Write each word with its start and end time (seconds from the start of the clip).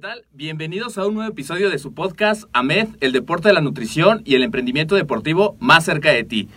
¿Qué 0.00 0.06
tal? 0.06 0.24
Bienvenidos 0.32 0.96
a 0.96 1.06
un 1.06 1.12
nuevo 1.12 1.30
episodio 1.30 1.68
de 1.68 1.78
su 1.78 1.92
podcast 1.92 2.44
AMED, 2.54 2.88
el 3.00 3.12
deporte 3.12 3.48
de 3.48 3.52
la 3.52 3.60
nutrición 3.60 4.22
y 4.24 4.34
el 4.34 4.42
emprendimiento 4.42 4.94
deportivo 4.94 5.58
más 5.60 5.84
cerca 5.84 6.10
de 6.10 6.24
ti. 6.24 6.48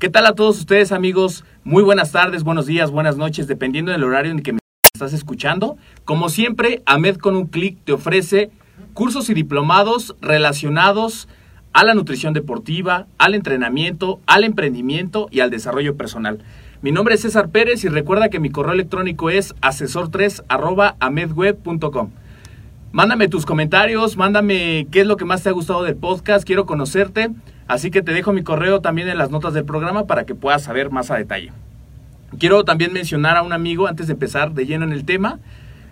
¿Qué 0.00 0.08
tal 0.08 0.26
a 0.26 0.34
todos 0.34 0.58
ustedes 0.58 0.90
amigos? 0.90 1.44
Muy 1.62 1.84
buenas 1.84 2.10
tardes, 2.10 2.42
buenos 2.42 2.66
días, 2.66 2.90
buenas 2.90 3.16
noches, 3.16 3.46
dependiendo 3.46 3.92
del 3.92 4.02
horario 4.02 4.32
en 4.32 4.42
que 4.42 4.54
me 4.54 4.58
estás 4.92 5.12
escuchando. 5.12 5.76
Como 6.04 6.28
siempre, 6.28 6.82
AMED 6.84 7.18
con 7.18 7.36
un 7.36 7.46
clic 7.46 7.78
te 7.84 7.92
ofrece 7.92 8.50
cursos 8.92 9.30
y 9.30 9.34
diplomados 9.34 10.16
relacionados 10.20 11.28
a 11.72 11.84
la 11.84 11.94
nutrición 11.94 12.34
deportiva, 12.34 13.06
al 13.18 13.34
entrenamiento, 13.34 14.18
al 14.26 14.42
emprendimiento 14.42 15.28
y 15.30 15.38
al 15.38 15.50
desarrollo 15.50 15.96
personal. 15.96 16.40
Mi 16.82 16.90
nombre 16.90 17.14
es 17.14 17.20
César 17.20 17.50
Pérez 17.50 17.84
y 17.84 17.88
recuerda 17.88 18.30
que 18.30 18.40
mi 18.40 18.50
correo 18.50 18.72
electrónico 18.72 19.30
es 19.30 19.54
asesor3 19.60 20.42
Mándame 22.94 23.26
tus 23.26 23.44
comentarios, 23.44 24.16
mándame 24.16 24.86
qué 24.92 25.00
es 25.00 25.06
lo 25.08 25.16
que 25.16 25.24
más 25.24 25.42
te 25.42 25.48
ha 25.48 25.52
gustado 25.52 25.82
del 25.82 25.96
podcast, 25.96 26.46
quiero 26.46 26.64
conocerte, 26.64 27.28
así 27.66 27.90
que 27.90 28.02
te 28.02 28.12
dejo 28.12 28.32
mi 28.32 28.44
correo 28.44 28.82
también 28.82 29.08
en 29.08 29.18
las 29.18 29.32
notas 29.32 29.52
del 29.52 29.64
programa 29.64 30.06
para 30.06 30.26
que 30.26 30.36
puedas 30.36 30.62
saber 30.62 30.92
más 30.92 31.10
a 31.10 31.16
detalle. 31.16 31.50
Quiero 32.38 32.64
también 32.64 32.92
mencionar 32.92 33.36
a 33.36 33.42
un 33.42 33.52
amigo 33.52 33.88
antes 33.88 34.06
de 34.06 34.12
empezar 34.12 34.52
de 34.52 34.64
lleno 34.64 34.84
en 34.84 34.92
el 34.92 35.04
tema, 35.04 35.40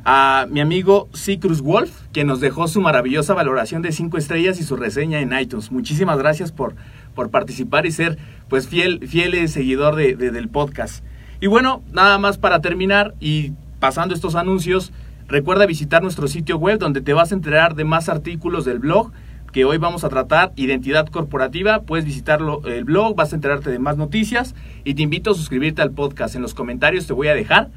a 0.05 0.47
mi 0.49 0.61
amigo 0.61 1.09
C. 1.13 1.41
Cruz 1.41 1.61
Wolf, 1.61 1.91
que 2.13 2.23
nos 2.23 2.41
dejó 2.41 2.69
su 2.69 2.81
maravillosa 2.81 3.35
valoración 3.35 3.83
de 3.83 3.91
5 3.91 4.17
estrellas 4.17 4.61
y 4.61 4.63
su 4.63 4.77
reseña 4.77 5.19
en 5.19 5.37
iTunes. 5.37 5.73
Muchísimas 5.73 6.19
gracias 6.19 6.53
por, 6.53 6.77
por 7.17 7.31
participar 7.31 7.85
y 7.85 7.91
ser 7.91 8.17
pues 8.49 8.69
fiel, 8.69 9.09
fiel 9.09 9.49
seguidor 9.49 9.97
de, 9.97 10.15
de, 10.15 10.31
del 10.31 10.49
podcast. 10.49 11.05
Y 11.41 11.49
bueno, 11.49 11.83
nada 11.91 12.19
más 12.19 12.39
para 12.39 12.61
terminar 12.61 13.13
y 13.19 13.55
pasando 13.81 14.15
estos 14.15 14.37
anuncios, 14.37 14.93
recuerda 15.29 15.67
visitar 15.67 16.03
nuestro 16.03 16.29
sitio 16.29 16.57
web 16.57 16.79
donde 16.79 17.01
te 17.01 17.13
vas 17.13 17.33
a 17.33 17.35
enterar 17.35 17.75
de 17.75 17.85
más 17.85 18.09
artículos 18.09 18.65
del 18.65 18.79
blog 18.79 19.13
que 19.53 19.67
hoy 19.67 19.77
vamos 19.77 20.03
a 20.03 20.09
tratar, 20.09 20.53
identidad 20.57 21.07
corporativa. 21.09 21.83
Puedes 21.83 22.07
visitarlo 22.07 22.63
el 22.67 22.85
blog, 22.85 23.15
vas 23.15 23.33
a 23.33 23.37
enterarte 23.37 23.71
de 23.71 23.79
más 23.79 23.99
noticias 23.99 24.55
y 24.85 24.95
te 24.95 25.03
invito 25.03 25.31
a 25.31 25.35
suscribirte 25.35 25.83
al 25.83 25.91
podcast. 25.91 26.35
En 26.35 26.43
los 26.43 26.55
comentarios 26.55 27.07
te 27.07 27.13
voy 27.13 27.29
a 27.29 27.35
dejar 27.35 27.69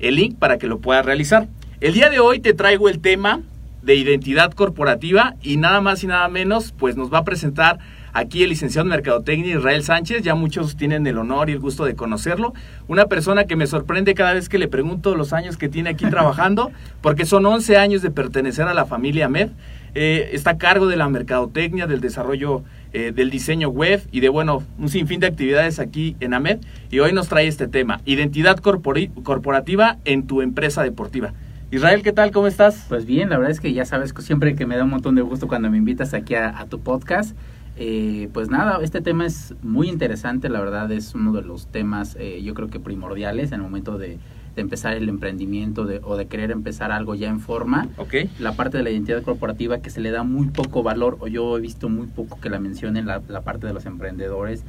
el 0.00 0.16
link 0.16 0.36
para 0.38 0.58
que 0.58 0.66
lo 0.66 0.80
puedas 0.80 1.06
realizar. 1.06 1.46
El 1.80 1.94
día 1.94 2.10
de 2.10 2.18
hoy 2.18 2.40
te 2.40 2.52
traigo 2.52 2.88
el 2.88 2.98
tema 2.98 3.42
de 3.82 3.94
identidad 3.94 4.52
corporativa 4.52 5.36
y 5.40 5.56
nada 5.56 5.80
más 5.80 6.02
y 6.02 6.08
nada 6.08 6.28
menos, 6.28 6.72
pues 6.76 6.96
nos 6.96 7.12
va 7.12 7.18
a 7.18 7.24
presentar 7.24 7.78
aquí 8.12 8.42
el 8.42 8.50
licenciado 8.50 8.86
en 8.86 8.90
Mercadotecnia 8.90 9.56
Israel 9.56 9.82
Sánchez, 9.82 10.22
ya 10.22 10.34
muchos 10.34 10.76
tienen 10.76 11.06
el 11.06 11.18
honor 11.18 11.50
y 11.50 11.52
el 11.52 11.58
gusto 11.58 11.84
de 11.84 11.94
conocerlo, 11.94 12.52
una 12.88 13.06
persona 13.06 13.44
que 13.44 13.56
me 13.56 13.66
sorprende 13.66 14.14
cada 14.14 14.34
vez 14.34 14.48
que 14.48 14.58
le 14.58 14.68
pregunto 14.68 15.14
los 15.16 15.32
años 15.32 15.56
que 15.56 15.68
tiene 15.68 15.90
aquí 15.90 16.06
trabajando, 16.06 16.70
porque 17.00 17.26
son 17.26 17.46
11 17.46 17.76
años 17.76 18.02
de 18.02 18.10
pertenecer 18.10 18.66
a 18.68 18.74
la 18.74 18.86
familia 18.86 19.28
MED, 19.28 19.50
eh, 19.94 20.30
está 20.32 20.50
a 20.50 20.58
cargo 20.58 20.86
de 20.86 20.96
la 20.96 21.08
mercadotecnia, 21.08 21.86
del 21.86 22.00
desarrollo 22.00 22.62
eh, 22.92 23.12
del 23.14 23.30
diseño 23.30 23.68
web 23.68 24.02
y 24.10 24.18
de, 24.18 24.28
bueno, 24.28 24.64
un 24.78 24.88
sinfín 24.88 25.20
de 25.20 25.28
actividades 25.28 25.78
aquí 25.78 26.16
en 26.18 26.34
AMED. 26.34 26.58
Y 26.90 26.98
hoy 26.98 27.12
nos 27.12 27.28
trae 27.28 27.46
este 27.46 27.68
tema, 27.68 28.00
identidad 28.04 28.58
corporativa 28.58 29.98
en 30.04 30.26
tu 30.26 30.42
empresa 30.42 30.82
deportiva. 30.82 31.32
Israel, 31.70 32.02
¿qué 32.02 32.12
tal? 32.12 32.32
¿Cómo 32.32 32.48
estás? 32.48 32.86
Pues 32.88 33.06
bien, 33.06 33.30
la 33.30 33.36
verdad 33.36 33.52
es 33.52 33.60
que 33.60 33.72
ya 33.72 33.84
sabes 33.84 34.12
que 34.12 34.22
siempre 34.22 34.56
que 34.56 34.66
me 34.66 34.76
da 34.76 34.82
un 34.82 34.90
montón 34.90 35.14
de 35.14 35.22
gusto 35.22 35.46
cuando 35.46 35.70
me 35.70 35.76
invitas 35.76 36.14
aquí 36.14 36.34
a, 36.34 36.58
a 36.58 36.66
tu 36.66 36.80
podcast. 36.80 37.36
Eh, 37.82 38.28
pues 38.34 38.50
nada, 38.50 38.78
este 38.82 39.00
tema 39.00 39.24
es 39.24 39.54
muy 39.62 39.88
interesante, 39.88 40.50
la 40.50 40.60
verdad 40.60 40.92
es 40.92 41.14
uno 41.14 41.32
de 41.32 41.40
los 41.40 41.66
temas 41.68 42.14
eh, 42.20 42.42
yo 42.42 42.52
creo 42.52 42.68
que 42.68 42.78
primordiales 42.78 43.52
en 43.52 43.54
el 43.54 43.62
momento 43.62 43.96
de, 43.96 44.18
de 44.54 44.60
empezar 44.60 44.92
el 44.98 45.08
emprendimiento 45.08 45.86
de, 45.86 45.98
o 46.04 46.18
de 46.18 46.26
querer 46.26 46.50
empezar 46.50 46.92
algo 46.92 47.14
ya 47.14 47.30
en 47.30 47.40
forma. 47.40 47.88
Okay. 47.96 48.28
La 48.38 48.52
parte 48.52 48.76
de 48.76 48.82
la 48.82 48.90
identidad 48.90 49.22
corporativa 49.22 49.78
que 49.78 49.88
se 49.88 50.02
le 50.02 50.10
da 50.10 50.24
muy 50.24 50.48
poco 50.48 50.82
valor 50.82 51.16
o 51.20 51.26
yo 51.26 51.56
he 51.56 51.60
visto 51.62 51.88
muy 51.88 52.06
poco 52.06 52.38
que 52.38 52.50
la 52.50 52.60
mencionen 52.60 53.06
la, 53.06 53.22
la 53.28 53.40
parte 53.40 53.66
de 53.66 53.72
los 53.72 53.86
emprendedores 53.86 54.62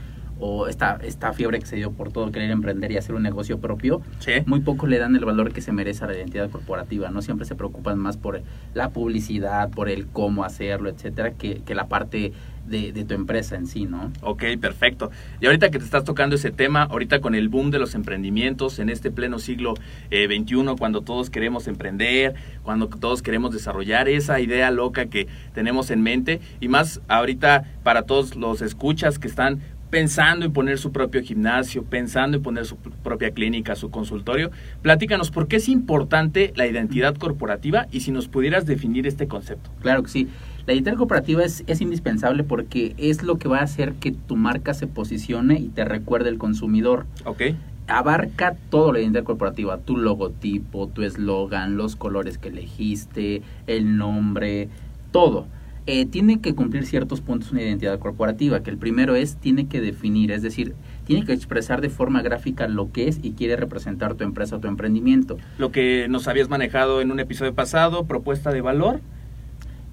o 0.44 0.68
esta, 0.68 0.98
esta 1.04 1.34
fiebre 1.34 1.60
que 1.60 1.68
se 1.68 1.76
dio 1.76 1.92
por 1.92 2.12
todo 2.12 2.32
querer 2.32 2.50
emprender 2.50 2.92
y 2.94 2.98
hacer 2.98 3.14
un 3.14 3.22
negocio 3.22 3.60
propio, 3.60 4.02
Sí. 4.20 4.32
muy 4.48 4.62
poco 4.62 4.88
le 4.88 4.98
dan 4.98 5.16
el 5.16 5.24
valor 5.24 5.52
que 5.54 5.62
se 5.62 5.72
merece 5.72 6.04
a 6.04 6.08
la 6.08 6.16
identidad 6.16 6.50
corporativa, 6.50 7.12
¿no? 7.12 7.22
Siempre 7.22 7.46
se 7.46 7.54
preocupan 7.54 8.00
más 8.00 8.18
por 8.18 8.42
la 8.74 8.90
publicidad, 8.90 9.70
por 9.70 9.88
el 9.88 10.08
cómo 10.08 10.44
hacerlo, 10.44 10.90
etcétera, 10.90 11.34
que, 11.34 11.62
que 11.64 11.76
la 11.76 11.88
parte 11.90 12.34
de, 12.68 12.92
de 12.92 13.04
tu 13.04 13.14
empresa 13.14 13.56
en 13.56 13.68
sí, 13.68 13.86
¿no? 13.86 14.12
Ok, 14.22 14.44
perfecto. 14.60 15.12
Y 15.40 15.46
ahorita 15.46 15.72
que 15.72 15.80
te 15.80 15.86
estás 15.86 16.04
tocando 16.04 16.36
ese 16.36 16.52
tema, 16.52 16.84
ahorita 16.84 17.20
con 17.22 17.36
el 17.36 17.50
boom 17.50 17.72
de 17.72 17.80
los 17.80 17.96
emprendimientos 17.96 18.80
en 18.80 18.90
este 18.90 19.12
pleno 19.12 19.40
siglo 19.40 19.74
eh, 20.10 20.28
XXI, 20.28 20.76
cuando 20.78 21.02
todos 21.02 21.30
queremos 21.30 21.68
emprender, 21.68 22.36
cuando 22.64 22.88
todos 22.88 23.22
queremos 23.22 23.52
desarrollar 23.52 24.08
esa 24.08 24.40
idea 24.40 24.72
loca 24.72 25.08
que 25.08 25.28
tenemos 25.54 25.92
en 25.92 26.02
mente, 26.02 26.40
y 26.60 26.68
más 26.68 27.02
ahorita 27.08 27.66
para 27.84 28.04
todos 28.04 28.36
los 28.36 28.62
escuchas 28.62 29.20
que 29.20 29.28
están 29.28 29.62
pensando 29.92 30.46
en 30.46 30.54
poner 30.54 30.80
su 30.80 30.92
propio 30.92 31.22
gimnasio, 31.22 31.84
pensando 31.84 32.38
en 32.38 32.44
poner 32.44 32.66
su 32.66 32.78
propia 32.78 33.32
clínica, 33.32 33.76
su 33.76 33.92
consultorio. 33.92 34.50
Platícanos, 34.82 35.30
¿por 35.30 35.48
qué 35.48 35.58
es 35.58 35.68
importante 35.68 36.54
la 36.56 36.66
identidad 36.66 37.16
corporativa 37.16 37.88
y 37.92 38.00
si 38.00 38.12
nos 38.12 38.30
pudieras 38.30 38.66
definir 38.66 39.06
este 39.06 39.28
concepto? 39.28 39.70
Claro 39.82 40.02
que 40.02 40.10
sí. 40.10 40.30
La 40.66 40.74
identidad 40.74 40.98
corporativa 40.98 41.44
es, 41.44 41.64
es 41.68 41.82
indispensable 41.82 42.44
porque 42.44 42.94
es 42.98 43.24
lo 43.24 43.38
que 43.38 43.48
va 43.48 43.60
a 43.60 43.64
hacer 43.64 43.94
que 43.94 44.12
tu 44.12 44.36
marca 44.36 44.74
se 44.74 44.88
posicione 44.88 45.60
y 45.60 45.70
te 45.70 45.86
recuerde 45.86 46.30
el 46.30 46.38
consumidor. 46.38 47.06
¿Ok? 47.26 47.42
Abarca 47.88 48.56
todo 48.70 48.94
la 48.94 49.00
identidad 49.00 49.24
corporativa, 49.24 49.78
tu 49.78 49.98
logotipo, 49.98 50.88
tu 50.88 51.02
eslogan, 51.02 51.78
los 51.78 51.96
colores 51.96 52.38
que 52.38 52.50
elegiste, 52.50 53.42
el 53.68 53.98
nombre, 53.98 54.70
todo. 55.12 55.48
Eh, 55.88 56.06
tiene 56.06 56.40
que 56.42 56.54
cumplir 56.54 56.86
ciertos 56.86 57.22
puntos 57.22 57.52
una 57.52 57.64
identidad 57.64 57.98
corporativa, 57.98 58.62
que 58.62 58.70
el 58.70 58.78
primero 58.78 59.16
es, 59.16 59.38
tiene 59.38 59.68
que 59.68 59.82
definir, 59.82 60.32
es 60.32 60.44
decir, 60.44 60.76
tiene 61.06 61.26
que 61.26 61.34
expresar 61.34 61.82
de 61.82 61.90
forma 61.90 62.22
gráfica 62.22 62.68
lo 62.68 62.92
que 62.92 63.08
es 63.08 63.20
y 63.24 63.32
quiere 63.32 63.56
representar 63.56 64.14
tu 64.14 64.24
empresa 64.24 64.58
o 64.58 64.60
tu 64.60 64.68
emprendimiento. 64.68 65.38
Lo 65.58 65.72
que 65.72 66.08
nos 66.08 66.28
habías 66.28 66.50
manejado 66.50 67.02
en 67.02 67.12
un 67.12 67.20
episodio 67.20 67.56
pasado, 67.56 68.06
propuesta 68.06 68.52
de 68.52 68.62
valor. 68.62 69.02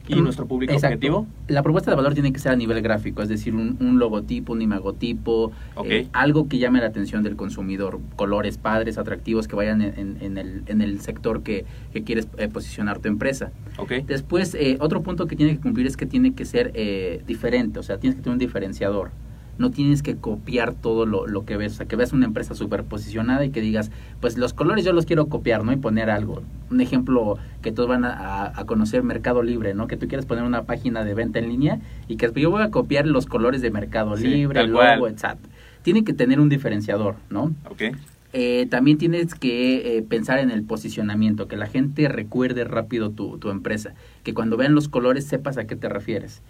Y 0.09 0.15
Mm, 0.21 0.25
nuestro 0.25 0.47
público 0.47 0.73
exacto. 0.73 0.95
objetivo. 0.95 1.27
La 1.49 1.63
propuesta 1.63 1.91
de 1.91 1.97
valor 1.97 2.15
tiene 2.15 2.33
que 2.33 2.39
ser 2.39 2.53
a 2.53 2.57
nivel 2.57 2.81
gráfico, 2.83 3.23
es 3.23 3.29
decir, 3.29 3.55
un, 3.55 3.77
un 3.81 3.99
logotipo, 3.99 4.53
un 4.55 4.63
imagotipo, 4.63 5.53
Ok. 5.75 5.87
eh, 5.87 6.09
algo 6.13 6.49
que 6.49 6.59
llame 6.59 6.81
la 6.81 6.87
atención 6.87 7.23
del 7.23 7.37
consumidor, 7.37 8.01
colores 8.17 8.59
padres, 8.59 8.99
atractivos 8.99 9.47
que 9.49 9.57
vayan 9.57 9.83
en, 9.83 9.99
en- 9.99 10.19
en 10.21 10.39
el, 10.39 10.63
en 10.67 10.81
el 10.81 11.01
sector 11.01 11.43
que, 11.43 11.65
que 11.93 12.03
quieres 12.05 12.29
eh, 12.39 12.49
posicionar 12.49 12.99
tu 12.99 13.09
empresa. 13.09 13.53
Ok. 13.77 13.93
Después, 14.07 14.55
eh, 14.55 14.79
otro 14.81 15.03
punto 15.03 15.27
que 15.27 15.37
tiene 15.37 15.53
que 15.53 15.61
cumplir 15.61 15.87
es 15.87 15.97
que 15.97 16.07
tiene 16.07 16.35
que 16.35 16.45
ser 16.45 16.73
eh, 16.75 17.23
diferente, 17.27 17.79
o 17.79 17.83
sea, 17.83 17.99
tienes 17.99 18.17
que 18.17 18.23
tener 18.23 18.33
un 18.35 18.39
diferenciador. 18.39 19.11
No 19.59 19.71
tienes 19.71 20.03
que 20.03 20.17
copiar 20.17 20.73
todo 20.75 21.05
lo, 21.05 21.27
lo 21.27 21.45
que 21.45 21.57
ves, 21.57 21.73
o 21.73 21.77
sea, 21.77 21.87
que 21.87 21.97
veas 21.97 22.13
una 22.13 22.27
empresa 22.27 22.55
súper 22.55 22.85
posicionada 22.85 23.45
y 23.45 23.51
que 23.51 23.61
digas, 23.61 23.91
pues 24.21 24.39
los 24.39 24.55
colores 24.55 24.85
yo 24.85 24.93
los 24.93 25.05
quiero 25.05 25.27
copiar, 25.27 25.65
¿no? 25.65 25.73
Y 25.73 25.77
poner 25.77 26.11
algo. 26.11 26.43
Un 26.71 26.81
ejemplo 26.81 27.39
que 27.63 27.73
todos 27.73 27.89
van 27.89 28.05
a, 28.05 28.53
conocer, 28.67 29.03
Mercado 29.03 29.43
Libre, 29.43 29.75
¿no? 29.75 29.87
Que 29.87 29.97
tú 29.97 30.09
quieres 30.09 30.27
poner 30.27 30.45
una 30.45 30.63
página 30.63 31.05
de 31.05 31.15
venta 31.15 31.39
en 31.39 31.49
línea 31.49 31.81
y 32.07 32.17
que 32.17 32.31
yo 32.41 32.51
voy 32.51 32.63
a 32.63 32.71
copiar 32.71 33.07
los 33.07 33.27
colores 33.27 33.61
de 33.63 33.71
Mercado 33.71 34.17
Sí, 34.17 34.29
Libre, 34.29 34.61
el 34.61 34.71
logo, 34.71 35.09
etc. 35.09 35.37
Tiene 35.83 36.05
que 36.05 36.13
tener 36.13 36.41
un 36.41 36.49
diferenciador, 36.49 37.17
¿no? 37.31 37.53
Ok. 37.71 37.83
Eh, 38.35 38.67
también 38.69 38.99
tienes 38.99 39.35
que 39.35 39.97
eh, 39.97 40.03
pensar 40.03 40.39
en 40.39 40.51
el 40.51 40.63
posicionamiento, 40.63 41.49
que 41.49 41.57
la 41.57 41.67
gente 41.67 42.09
recuerde 42.09 42.65
rápido 42.65 43.11
tu, 43.11 43.39
tu 43.39 43.51
empresa, 43.51 43.95
que 44.23 44.35
cuando 44.35 44.57
vean 44.57 44.75
los 44.75 44.89
colores 44.89 45.25
sepas 45.25 45.57
a 45.57 45.67
qué 45.67 45.77
te 45.77 45.89
refieres. 45.89 46.43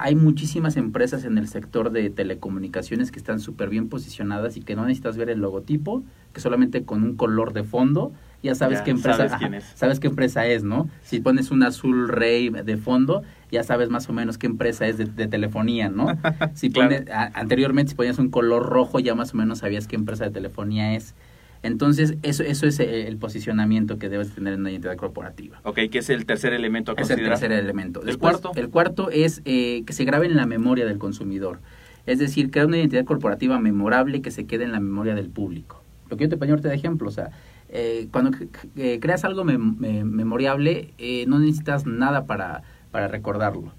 Hay 0.00 0.14
muchísimas 0.14 0.76
empresas 0.76 1.24
en 1.24 1.38
el 1.38 1.48
sector 1.48 1.90
de 1.90 2.08
telecomunicaciones 2.08 3.10
que 3.10 3.18
están 3.18 3.40
súper 3.40 3.68
bien 3.68 3.88
posicionadas 3.88 4.56
y 4.56 4.60
que 4.62 4.76
no 4.76 4.82
necesitas 4.84 5.16
ver 5.16 5.28
el 5.28 5.40
logotipo, 5.40 6.04
que 6.32 6.40
solamente 6.40 6.84
con 6.84 7.02
un 7.02 7.16
color 7.16 7.52
de 7.52 7.64
fondo 7.64 8.12
ya 8.40 8.54
sabes 8.54 8.78
Ya 8.78 8.84
qué 8.84 8.90
empresa 8.92 9.16
sabes 9.28 9.34
quién 9.34 9.54
es. 9.54 9.64
sabes 9.74 9.98
qué 9.98 10.06
empresa 10.06 10.46
es, 10.46 10.62
¿no? 10.62 10.88
Si 11.02 11.18
pones 11.18 11.50
un 11.50 11.64
azul 11.64 12.08
rey 12.08 12.48
de 12.50 12.76
fondo, 12.76 13.22
ya 13.50 13.64
sabes 13.64 13.90
más 13.90 14.08
o 14.08 14.12
menos 14.12 14.38
qué 14.38 14.46
empresa 14.46 14.86
es 14.86 14.96
de, 14.98 15.06
de 15.06 15.26
telefonía, 15.26 15.88
¿no? 15.88 16.06
Si 16.54 16.70
Claro. 16.70 16.90
pones, 16.94 17.10
a- 17.10 17.32
anteriormente 17.34 17.90
si 17.90 17.96
ponías 17.96 18.18
un 18.20 18.30
color 18.30 18.64
rojo 18.66 19.00
ya 19.00 19.16
más 19.16 19.34
o 19.34 19.36
menos 19.36 19.58
sabías 19.58 19.88
qué 19.88 19.96
empresa 19.96 20.24
de 20.24 20.30
telefonía 20.30 20.94
es. 20.94 21.16
Entonces, 21.62 22.14
eso, 22.22 22.42
eso 22.42 22.66
es 22.66 22.78
eh, 22.80 23.08
el 23.08 23.16
posicionamiento 23.16 23.98
que 23.98 24.08
debes 24.08 24.30
tener 24.34 24.54
en 24.54 24.60
una 24.60 24.70
identidad 24.70 24.96
corporativa. 24.96 25.60
Ok, 25.64 25.80
que 25.90 25.98
es 25.98 26.10
el 26.10 26.24
tercer 26.26 26.52
elemento 26.52 26.92
a 26.92 26.94
Es 27.00 27.10
el 27.10 27.16
tercer 27.22 27.52
elemento. 27.52 28.02
¿El 28.06 28.18
cuarto? 28.18 28.52
El 28.54 28.68
cuarto 28.68 29.10
es 29.10 29.42
eh, 29.44 29.82
que 29.86 29.92
se 29.92 30.04
grabe 30.04 30.26
en 30.26 30.36
la 30.36 30.46
memoria 30.46 30.86
del 30.86 30.98
consumidor. 30.98 31.60
Es 32.06 32.18
decir, 32.18 32.50
crear 32.50 32.66
una 32.66 32.78
identidad 32.78 33.04
corporativa 33.04 33.58
memorable 33.58 34.22
que 34.22 34.30
se 34.30 34.46
quede 34.46 34.64
en 34.64 34.72
la 34.72 34.80
memoria 34.80 35.14
del 35.14 35.28
público. 35.28 35.82
Lo 36.08 36.16
que 36.16 36.24
yo 36.24 36.30
te 36.30 36.36
ponía 36.36 36.54
ahorita 36.54 36.68
de 36.70 36.74
ejemplo, 36.76 37.08
o 37.08 37.12
sea, 37.12 37.30
eh, 37.68 38.08
cuando 38.10 38.30
eh, 38.76 38.98
creas 39.00 39.24
algo 39.24 39.44
mem- 39.44 39.76
me- 39.76 40.04
memoriable, 40.04 40.94
eh, 40.96 41.24
no 41.28 41.38
necesitas 41.38 41.84
nada 41.86 42.24
para, 42.24 42.62
para 42.90 43.08
recordarlo. 43.08 43.72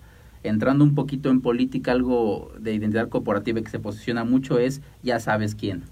Entrando 0.44 0.84
un 0.84 0.94
poquito 0.96 1.30
en 1.32 1.42
política, 1.42 1.92
algo 1.92 2.52
de 2.60 2.74
identidad 2.76 3.10
corporativa 3.10 3.62
que 3.62 3.70
se 3.70 3.80
posiciona 3.80 4.24
mucho 4.26 4.60
es 4.60 4.82
ya 5.02 5.20
sabes 5.20 5.56
quién. 5.56 5.84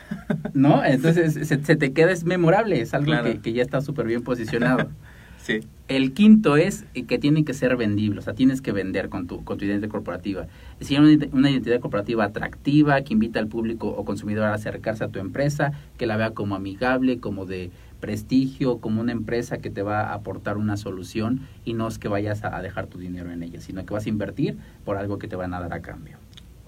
¿No? 0.54 0.84
Entonces 0.84 1.34
se, 1.34 1.62
se 1.64 1.76
te 1.76 1.92
queda, 1.92 2.10
es 2.12 2.24
memorable, 2.24 2.80
es 2.80 2.94
algo 2.94 3.06
Claro. 3.06 3.24
que, 3.24 3.40
que 3.40 3.52
ya 3.52 3.62
está 3.62 3.80
súper 3.80 4.06
bien 4.06 4.22
posicionado. 4.22 4.88
Sí. 5.44 5.58
El 5.88 6.12
quinto 6.12 6.56
es 6.56 6.84
que 7.08 7.18
tiene 7.18 7.44
que 7.44 7.52
ser 7.52 7.76
vendible, 7.76 8.20
o 8.20 8.22
sea, 8.22 8.32
tienes 8.32 8.62
que 8.62 8.70
vender 8.70 9.08
con 9.08 9.26
tu, 9.26 9.42
con 9.42 9.58
tu 9.58 9.64
identidad 9.64 9.90
corporativa. 9.90 10.42
Es 10.78 10.88
decir, 10.88 11.00
una 11.32 11.50
identidad 11.50 11.80
corporativa 11.80 12.22
atractiva 12.22 13.00
que 13.02 13.12
invita 13.12 13.40
al 13.40 13.48
público 13.48 13.88
o 13.88 14.04
consumidor 14.04 14.44
a 14.44 14.54
acercarse 14.54 15.02
a 15.02 15.08
tu 15.08 15.18
empresa, 15.18 15.72
que 15.98 16.06
la 16.06 16.16
vea 16.16 16.30
como 16.30 16.54
amigable, 16.54 17.18
como 17.18 17.44
de 17.44 17.72
prestigio, 17.98 18.78
como 18.78 19.00
una 19.00 19.10
empresa 19.10 19.58
que 19.58 19.68
te 19.68 19.82
va 19.82 20.02
a 20.10 20.14
aportar 20.14 20.58
una 20.58 20.76
solución 20.76 21.40
y 21.64 21.74
no 21.74 21.88
es 21.88 21.98
que 21.98 22.06
vayas 22.06 22.44
a, 22.44 22.56
a 22.56 22.62
dejar 22.62 22.86
tu 22.86 22.98
dinero 22.98 23.32
en 23.32 23.42
ella, 23.42 23.60
sino 23.60 23.84
que 23.84 23.92
vas 23.94 24.06
a 24.06 24.10
invertir 24.10 24.58
por 24.84 24.96
algo 24.98 25.18
que 25.18 25.26
te 25.26 25.34
van 25.34 25.54
a 25.54 25.60
dar 25.60 25.72
a 25.72 25.82
cambio. 25.82 26.18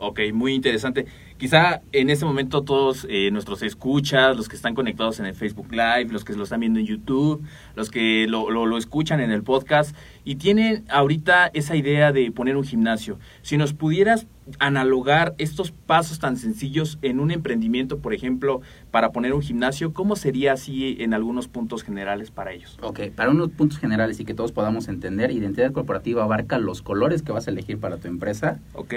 Ok, 0.06 0.20
muy 0.32 0.52
interesante. 0.54 1.06
Quizá 1.38 1.80
en 1.92 2.10
este 2.10 2.24
momento 2.24 2.62
todos 2.62 3.06
eh, 3.08 3.30
nuestros 3.30 3.62
escuchas, 3.62 4.36
los 4.36 4.48
que 4.48 4.56
están 4.56 4.74
conectados 4.74 5.18
en 5.18 5.26
el 5.26 5.34
Facebook 5.34 5.72
Live, 5.72 6.08
los 6.10 6.24
que 6.24 6.34
lo 6.34 6.44
están 6.44 6.60
viendo 6.60 6.78
en 6.78 6.86
YouTube, 6.86 7.42
los 7.74 7.90
que 7.90 8.26
lo, 8.28 8.50
lo, 8.50 8.66
lo 8.66 8.76
escuchan 8.76 9.20
en 9.20 9.30
el 9.30 9.42
podcast 9.42 9.96
y 10.24 10.36
tienen 10.36 10.84
ahorita 10.90 11.50
esa 11.54 11.76
idea 11.76 12.12
de 12.12 12.30
poner 12.30 12.56
un 12.56 12.64
gimnasio. 12.64 13.18
Si 13.42 13.56
nos 13.56 13.72
pudieras 13.72 14.26
analogar 14.58 15.34
estos 15.38 15.70
pasos 15.70 16.18
tan 16.18 16.36
sencillos 16.36 16.98
en 17.02 17.20
un 17.20 17.30
emprendimiento, 17.30 17.98
por 17.98 18.14
ejemplo, 18.14 18.60
para 18.90 19.10
poner 19.10 19.32
un 19.32 19.42
gimnasio, 19.42 19.92
¿cómo 19.92 20.16
sería 20.16 20.52
así 20.52 20.96
en 21.00 21.14
algunos 21.14 21.48
puntos 21.48 21.82
generales 21.82 22.30
para 22.30 22.52
ellos? 22.52 22.78
Ok, 22.82 23.00
para 23.14 23.30
unos 23.30 23.50
puntos 23.50 23.78
generales 23.78 24.20
y 24.20 24.24
que 24.24 24.34
todos 24.34 24.52
podamos 24.52 24.88
entender, 24.88 25.30
identidad 25.30 25.72
corporativa 25.72 26.22
abarca 26.22 26.58
los 26.58 26.82
colores 26.82 27.22
que 27.22 27.32
vas 27.32 27.48
a 27.48 27.50
elegir 27.50 27.78
para 27.78 27.96
tu 27.96 28.08
empresa, 28.08 28.60
Ok, 28.74 28.94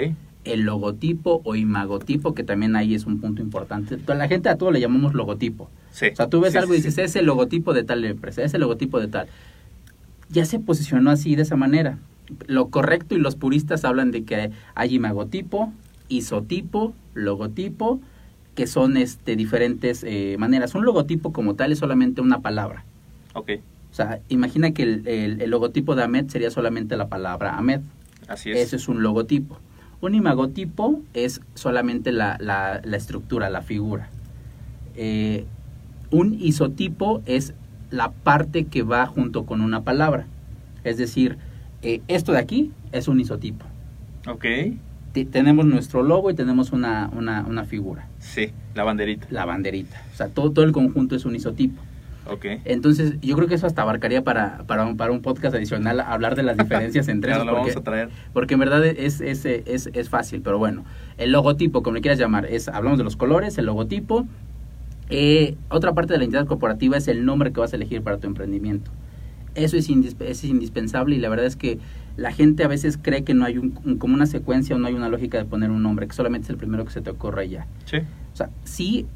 el 0.52 0.62
logotipo 0.62 1.40
o 1.44 1.54
imagotipo, 1.56 2.34
que 2.34 2.42
también 2.44 2.76
ahí 2.76 2.94
es 2.94 3.06
un 3.06 3.20
punto 3.20 3.42
importante. 3.42 3.96
Toda 3.96 4.16
La 4.18 4.28
gente 4.28 4.48
a 4.48 4.56
todo 4.56 4.70
le 4.70 4.80
llamamos 4.80 5.14
logotipo. 5.14 5.68
sí. 5.92 6.06
O 6.12 6.16
sea, 6.16 6.28
tú 6.28 6.40
ves 6.40 6.52
Sí, 6.52 6.58
algo 6.58 6.74
y 6.74 6.78
dices, 6.78 6.98
es 6.98 7.16
el 7.16 7.26
logotipo 7.26 7.74
de 7.74 7.84
tal 7.84 8.04
empresa, 8.04 8.42
es 8.42 8.54
el 8.54 8.60
logotipo 8.60 9.00
de 9.00 9.08
tal. 9.08 9.26
Ya 10.30 10.44
se 10.44 10.58
posicionó 10.58 11.10
así, 11.10 11.36
de 11.36 11.42
esa 11.42 11.56
manera. 11.56 11.98
Lo 12.46 12.68
correcto 12.68 13.14
y 13.14 13.18
los 13.18 13.36
puristas 13.36 13.84
hablan 13.84 14.10
de 14.10 14.24
que 14.24 14.50
hay 14.74 14.94
imagotipo, 14.94 15.72
isotipo, 16.08 16.92
logotipo, 17.14 18.00
que 18.54 18.66
son 18.66 18.96
este, 18.96 19.36
diferentes 19.36 20.04
eh, 20.04 20.36
maneras. 20.38 20.74
Un 20.74 20.84
logotipo 20.84 21.32
como 21.32 21.54
tal 21.54 21.72
es 21.72 21.78
solamente 21.78 22.20
una 22.20 22.40
palabra. 22.40 22.84
Ok, 23.34 23.50
O 23.92 23.94
sea, 23.94 24.20
imagina 24.28 24.72
que 24.72 24.82
el, 24.82 25.08
el- 25.08 25.40
el 25.40 25.50
logotipo 25.50 25.94
de 25.94 26.02
Ahmed 26.02 26.28
sería 26.28 26.50
solamente 26.50 26.96
la 26.96 27.08
palabra 27.08 27.56
Ahmed. 27.56 27.80
así 28.26 28.50
es. 28.50 28.58
Ese 28.58 28.76
es 28.76 28.88
un 28.88 29.02
logotipo. 29.02 29.58
Un 30.00 30.14
imagotipo 30.14 31.00
es 31.14 31.40
solamente 31.54 32.12
la, 32.12 32.36
la- 32.40 32.80
la 32.84 32.96
estructura, 32.96 33.50
la 33.50 33.62
figura. 33.62 34.08
Eh, 34.96 35.44
un 36.10 36.34
isotipo 36.40 37.22
es 37.26 37.52
la 37.90 38.10
parte 38.10 38.64
que 38.64 38.82
va 38.82 39.06
junto 39.06 39.44
con 39.44 39.60
una 39.60 39.82
palabra. 39.82 40.26
Es 40.84 40.98
decir, 40.98 41.36
eh, 41.82 42.00
esto 42.08 42.32
de 42.32 42.38
aquí 42.38 42.72
es 42.92 43.08
un 43.08 43.18
isotipo. 43.20 43.64
Ok, 44.28 44.44
Te- 45.12 45.24
tenemos 45.24 45.64
nuestro 45.66 46.02
logo 46.02 46.30
y 46.30 46.34
tenemos 46.34 46.72
una, 46.72 47.10
una, 47.16 47.44
una 47.48 47.64
figura, 47.64 48.06
sí, 48.18 48.50
la 48.74 48.84
banderita. 48.84 49.26
la 49.30 49.46
banderita. 49.46 49.96
O 50.12 50.16
sea, 50.16 50.28
todo, 50.28 50.50
todo 50.52 50.64
el 50.64 50.72
conjunto 50.72 51.16
es 51.16 51.24
un 51.24 51.34
isotipo. 51.34 51.80
Ok. 52.30 52.44
Entonces, 52.64 53.14
yo 53.22 53.36
creo 53.36 53.48
que 53.48 53.54
eso 53.54 53.66
hasta 53.66 53.82
abarcaría 53.82 54.22
para, 54.22 54.58
para, 54.66 54.84
un, 54.86 54.96
para 54.96 55.12
un 55.12 55.22
podcast 55.22 55.54
adicional 55.54 56.00
hablar 56.00 56.36
de 56.36 56.42
las 56.42 56.56
diferencias 56.58 57.08
entre 57.08 57.30
Ya 57.30 57.36
esos. 57.36 57.46
lo 57.46 57.52
porque- 57.52 57.70
vamos 57.70 57.80
a 57.80 57.84
traer. 57.84 58.08
porque 58.32 58.54
en 58.54 58.60
verdad 58.60 58.84
es, 58.84 59.20
es, 59.20 59.44
es, 59.44 59.88
es 59.92 60.08
fácil, 60.08 60.42
pero 60.42 60.58
bueno, 60.58 60.84
el 61.16 61.32
logotipo, 61.32 61.82
como 61.82 61.94
le 61.96 62.00
quieras 62.02 62.18
llamar, 62.18 62.46
es 62.46 62.68
hablamos 62.68 62.98
de 62.98 63.04
los 63.04 63.16
colores, 63.16 63.56
el 63.58 63.66
logotipo. 63.66 64.26
Eh, 65.10 65.56
otra 65.70 65.94
parte 65.94 66.12
de 66.12 66.18
la 66.18 66.24
identidad 66.24 66.46
corporativa 66.46 66.96
es 66.96 67.08
el 67.08 67.24
nombre 67.24 67.52
que 67.52 67.60
vas 67.60 67.72
a 67.72 67.76
elegir 67.76 68.02
para 68.02 68.18
tu 68.18 68.26
emprendimiento. 68.26 68.90
Eso 69.54 69.76
es, 69.76 69.88
indisp- 69.88 70.22
es 70.22 70.44
indispensable 70.44 71.16
y 71.16 71.18
la 71.18 71.28
verdad 71.30 71.46
es 71.46 71.56
que 71.56 71.78
la 72.16 72.30
gente 72.32 72.62
a 72.62 72.68
veces 72.68 72.98
cree 73.00 73.24
que 73.24 73.32
no 73.32 73.44
hay 73.46 73.56
un, 73.58 73.78
un- 73.84 73.96
como 73.96 74.14
una 74.14 74.26
secuencia 74.26 74.76
o 74.76 74.78
no 74.78 74.86
hay 74.86 74.94
una 74.94 75.08
lógica 75.08 75.38
de 75.38 75.44
poner 75.46 75.70
un 75.70 75.82
nombre, 75.82 76.06
que 76.06 76.14
solamente 76.14 76.44
es 76.44 76.50
el 76.50 76.56
primero 76.58 76.84
que 76.84 76.90
se 76.90 77.00
te 77.00 77.10
ocurre 77.10 77.48
ya. 77.48 77.66
Sí. 77.86 77.96
O 77.98 78.36
sea, 78.36 78.50
sí 78.64 79.06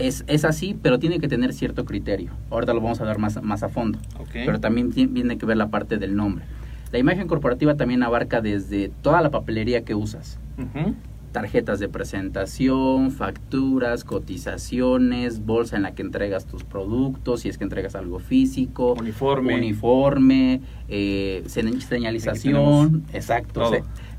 es, 0.00 0.24
es 0.26 0.44
así, 0.44 0.76
pero 0.80 0.98
tiene 0.98 1.20
que 1.20 1.28
tener 1.28 1.52
cierto 1.52 1.84
criterio. 1.84 2.30
Ahorita 2.50 2.72
lo 2.74 2.80
vamos 2.80 3.00
a 3.00 3.04
ver 3.04 3.18
más, 3.18 3.42
más 3.42 3.62
a 3.62 3.68
fondo 3.68 3.98
Ok. 4.18 4.30
pero 4.46 4.58
también 4.60 4.90
ti- 4.90 5.06
tiene 5.06 5.38
que 5.38 5.46
ver 5.46 5.56
la 5.56 5.68
parte 5.68 5.98
del 5.98 6.16
nombre. 6.16 6.44
La 6.92 6.98
imagen 6.98 7.28
corporativa 7.28 7.76
también 7.76 8.02
abarca 8.02 8.40
desde 8.40 8.88
toda 9.02 9.20
la 9.20 9.30
papelería 9.30 9.84
que 9.84 9.94
usas. 9.94 10.38
Ujú. 10.58 10.94
Tarjetas 11.32 11.78
de 11.78 11.88
presentación, 11.88 13.12
facturas, 13.12 14.02
cotizaciones, 14.02 15.44
bolsa 15.46 15.76
en 15.76 15.82
la 15.82 15.92
que 15.94 16.02
entregas 16.02 16.46
tus 16.46 16.64
productos, 16.64 17.40
si 17.42 17.48
es 17.48 17.56
que 17.58 17.64
entregas 17.64 17.94
algo 17.94 18.18
físico, 18.18 18.94
Uniforme. 18.94 19.54
uniforme, 19.54 20.60
eh, 20.88 21.42
señ- 21.46 21.80
señalización, 21.80 23.04
exacto. 23.12 23.60
todo. 23.60 23.76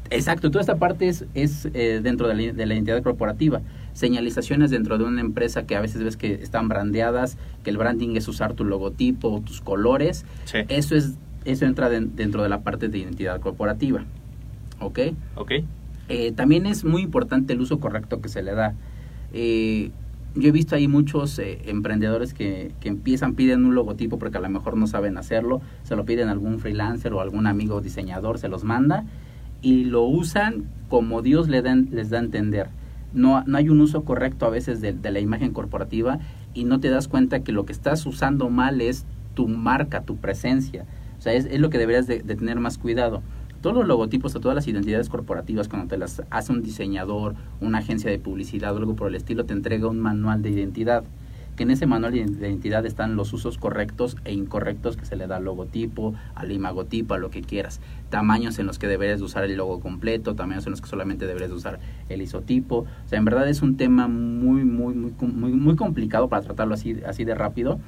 exacto, 0.10 0.52
toda 0.52 0.62
esta 0.62 0.76
parte 0.78 1.08
es, 1.10 1.26
es 1.34 1.68
eh, 1.74 2.00
dentro 2.02 2.28
de 2.28 2.36
la, 2.36 2.54
de 2.54 2.66
la 2.66 2.74
identidad 2.74 3.02
corporativa. 3.04 3.62
Señalizaciones 4.02 4.72
dentro 4.72 4.98
de 4.98 5.04
una 5.06 5.22
empresa 5.22 5.66
que 5.68 5.76
a 5.76 5.80
veces 5.82 6.04
ves 6.04 6.18
que 6.18 6.34
están 6.34 6.68
brandeadas, 6.68 7.38
que 7.64 7.70
el 7.70 7.78
branding 7.78 8.16
es 8.18 8.28
usar 8.28 8.54
tu 8.56 8.66
logotipo 8.66 9.30
o 9.30 9.42
tus 9.42 9.62
colores. 9.62 10.26
Sí. 10.46 10.58
Eso 10.70 10.96
es 10.96 11.14
eso 11.46 11.66
entra 11.66 11.88
den- 11.90 12.16
dentro 12.16 12.42
de 12.44 12.50
la 12.50 12.62
parte 12.62 12.88
de 12.90 12.98
identidad 12.98 13.40
corporativa. 13.40 14.04
¿Ok? 14.80 15.00
Ok. 15.36 15.52
Eh, 16.10 16.32
también 16.34 16.66
es 16.66 16.84
muy 16.84 17.04
importante 17.04 17.54
el 17.54 17.62
uso 17.62 17.80
correcto 17.80 18.22
que 18.22 18.28
se 18.30 18.42
le 18.42 18.54
da. 18.54 18.74
Eh, 19.34 19.92
yo 20.36 20.50
he 20.50 20.52
visto 20.52 20.76
ahí 20.76 20.88
muchos 20.88 21.38
eh, 21.40 21.60
emprendedores 21.66 22.34
que, 22.34 22.72
que 22.80 22.90
empiezan, 22.90 23.36
piden 23.36 23.66
un 23.66 23.76
logotipo 23.76 24.18
porque 24.18 24.38
a 24.38 24.42
lo 24.42 24.50
mejor 24.50 24.78
no 24.78 24.88
saben 24.88 25.18
hacerlo, 25.18 25.62
se 25.84 25.96
lo 25.96 26.06
piden 26.06 26.28
a 26.28 26.32
algún 26.32 26.60
freelancer 26.60 27.14
o 27.14 27.22
algún 27.22 27.46
amigo 27.48 27.82
diseñador, 27.82 28.40
se 28.40 28.48
los 28.48 28.64
manda 28.64 29.06
y 29.62 29.86
lo 29.86 30.04
usan 30.04 30.66
como 30.90 31.22
Dios 31.22 31.48
le 31.50 31.62
dan, 31.62 31.90
les 31.92 32.10
da 32.10 32.18
a 32.18 32.22
entender. 32.22 32.70
No, 33.14 33.44
no 33.46 33.58
hay 33.58 33.70
un 33.70 33.82
uso 33.82 34.04
correcto 34.04 34.46
a 34.46 34.50
veces 34.50 34.82
de, 34.82 34.94
de 34.94 35.12
la 35.12 35.20
imagen 35.20 35.52
corporativa 35.52 36.20
y 36.54 36.64
no 36.64 36.80
te 36.80 36.90
das 36.90 37.08
cuenta 37.08 37.44
que 37.44 37.52
lo 37.52 37.66
que 37.66 37.74
estás 37.74 38.06
usando 38.06 38.50
mal 38.50 38.82
es 38.82 39.06
tu 39.34 39.48
marca, 39.48 40.04
tu 40.04 40.18
presencia. 40.18 40.86
O 41.18 41.22
sea, 41.22 41.34
es, 41.34 41.46
es 41.46 41.60
lo 41.60 41.70
que 41.70 41.78
deberías 41.78 42.08
de, 42.08 42.20
de 42.20 42.36
tener 42.36 42.60
más 42.60 42.78
cuidado. 42.78 43.22
Todos 43.62 43.76
los 43.76 43.88
logotipos 43.88 44.36
o 44.36 44.40
todas 44.40 44.56
las 44.56 44.68
identidades 44.68 45.08
corporativas, 45.08 45.68
cuando 45.68 45.88
te 45.88 45.98
las 45.98 46.24
hace 46.32 46.52
un 46.52 46.64
diseñador, 46.64 47.36
una 47.60 47.78
agencia 47.78 48.10
de 48.10 48.18
publicidad 48.18 48.74
o 48.74 48.78
algo 48.78 48.96
por 48.96 49.08
el 49.08 49.16
estilo, 49.16 49.46
te 49.46 49.54
entrega 49.54 49.88
un 49.88 50.00
manual 50.00 50.42
de 50.42 50.50
identidad 50.50 51.04
que 51.56 51.64
en 51.64 51.72
ese 51.72 51.86
manual 51.86 52.14
de 52.14 52.20
identidad 52.20 52.86
están 52.86 53.16
los 53.16 53.34
usos 53.34 53.58
correctos 53.58 54.18
e 54.26 54.34
incorrectos 54.34 54.98
que 54.98 55.06
se 55.06 55.16
le 55.16 55.28
da 55.28 55.38
al 55.38 55.44
logotipo, 55.44 56.14
al 56.36 56.52
imagotipo, 56.52 57.14
a 57.14 57.18
lo 57.18 57.30
que 57.30 57.42
quieras. 57.42 57.82
Tamaños 58.10 58.58
en 58.60 58.68
los 58.68 58.80
que 58.80 58.88
deberías 58.88 59.20
de 59.20 59.26
usar 59.26 59.44
el 59.44 59.56
logo 59.58 59.80
completo, 59.80 60.36
tamaños 60.36 60.66
en 60.66 60.72
los 60.72 60.82
que 60.82 60.88
solamente 60.88 61.28
deberías 61.28 61.50
de 61.50 61.56
usar 61.56 61.80
el 62.10 62.22
isotipo. 62.22 62.80
O 63.06 63.08
sea, 63.08 63.20
en 63.20 63.26
verdad 63.26 63.48
es 63.50 63.62
un 63.62 63.78
tema 63.78 64.08
muy, 64.08 64.64
muy, 64.64 64.94
muy, 64.94 65.14
muy, 65.20 65.52
muy 65.52 65.76
complicado 65.76 66.30
para 66.30 66.42
tratarlo 66.42 66.74
así, 66.74 66.98
así 67.06 67.26
de 67.26 67.36
rápido 67.36 67.80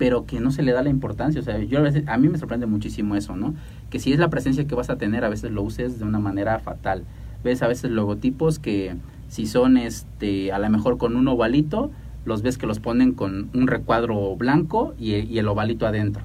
pero 0.00 0.24
que 0.24 0.40
no 0.40 0.50
se 0.50 0.62
le 0.62 0.72
da 0.72 0.82
la 0.82 0.88
importancia. 0.88 1.42
O 1.42 1.44
sea, 1.44 1.58
yo 1.58 1.78
a 1.78 1.82
veces, 1.82 2.08
a 2.08 2.16
mí 2.16 2.30
me 2.30 2.38
sorprende 2.38 2.64
muchísimo 2.64 3.16
eso, 3.16 3.36
¿no? 3.36 3.54
Que 3.90 3.98
si 3.98 4.14
es 4.14 4.18
la 4.18 4.30
presencia 4.30 4.66
que 4.66 4.74
vas 4.74 4.88
a 4.88 4.96
tener, 4.96 5.26
a 5.26 5.28
veces 5.28 5.50
lo 5.50 5.62
uses 5.62 5.98
de 5.98 6.06
una 6.06 6.18
manera 6.18 6.58
fatal. 6.58 7.04
Ves 7.44 7.60
a 7.60 7.68
veces 7.68 7.90
logotipos 7.90 8.58
que 8.58 8.96
si 9.28 9.46
son 9.46 9.76
este 9.76 10.52
a 10.52 10.58
lo 10.58 10.70
mejor 10.70 10.96
con 10.96 11.16
un 11.16 11.28
ovalito, 11.28 11.90
los 12.24 12.42
ves 12.42 12.58
que 12.58 12.66
los 12.66 12.80
ponen 12.80 13.12
con 13.12 13.50
un 13.54 13.66
recuadro 13.66 14.36
blanco 14.36 14.94
y, 14.98 15.14
y 15.16 15.38
el 15.38 15.48
ovalito 15.48 15.86
adentro. 15.86 16.22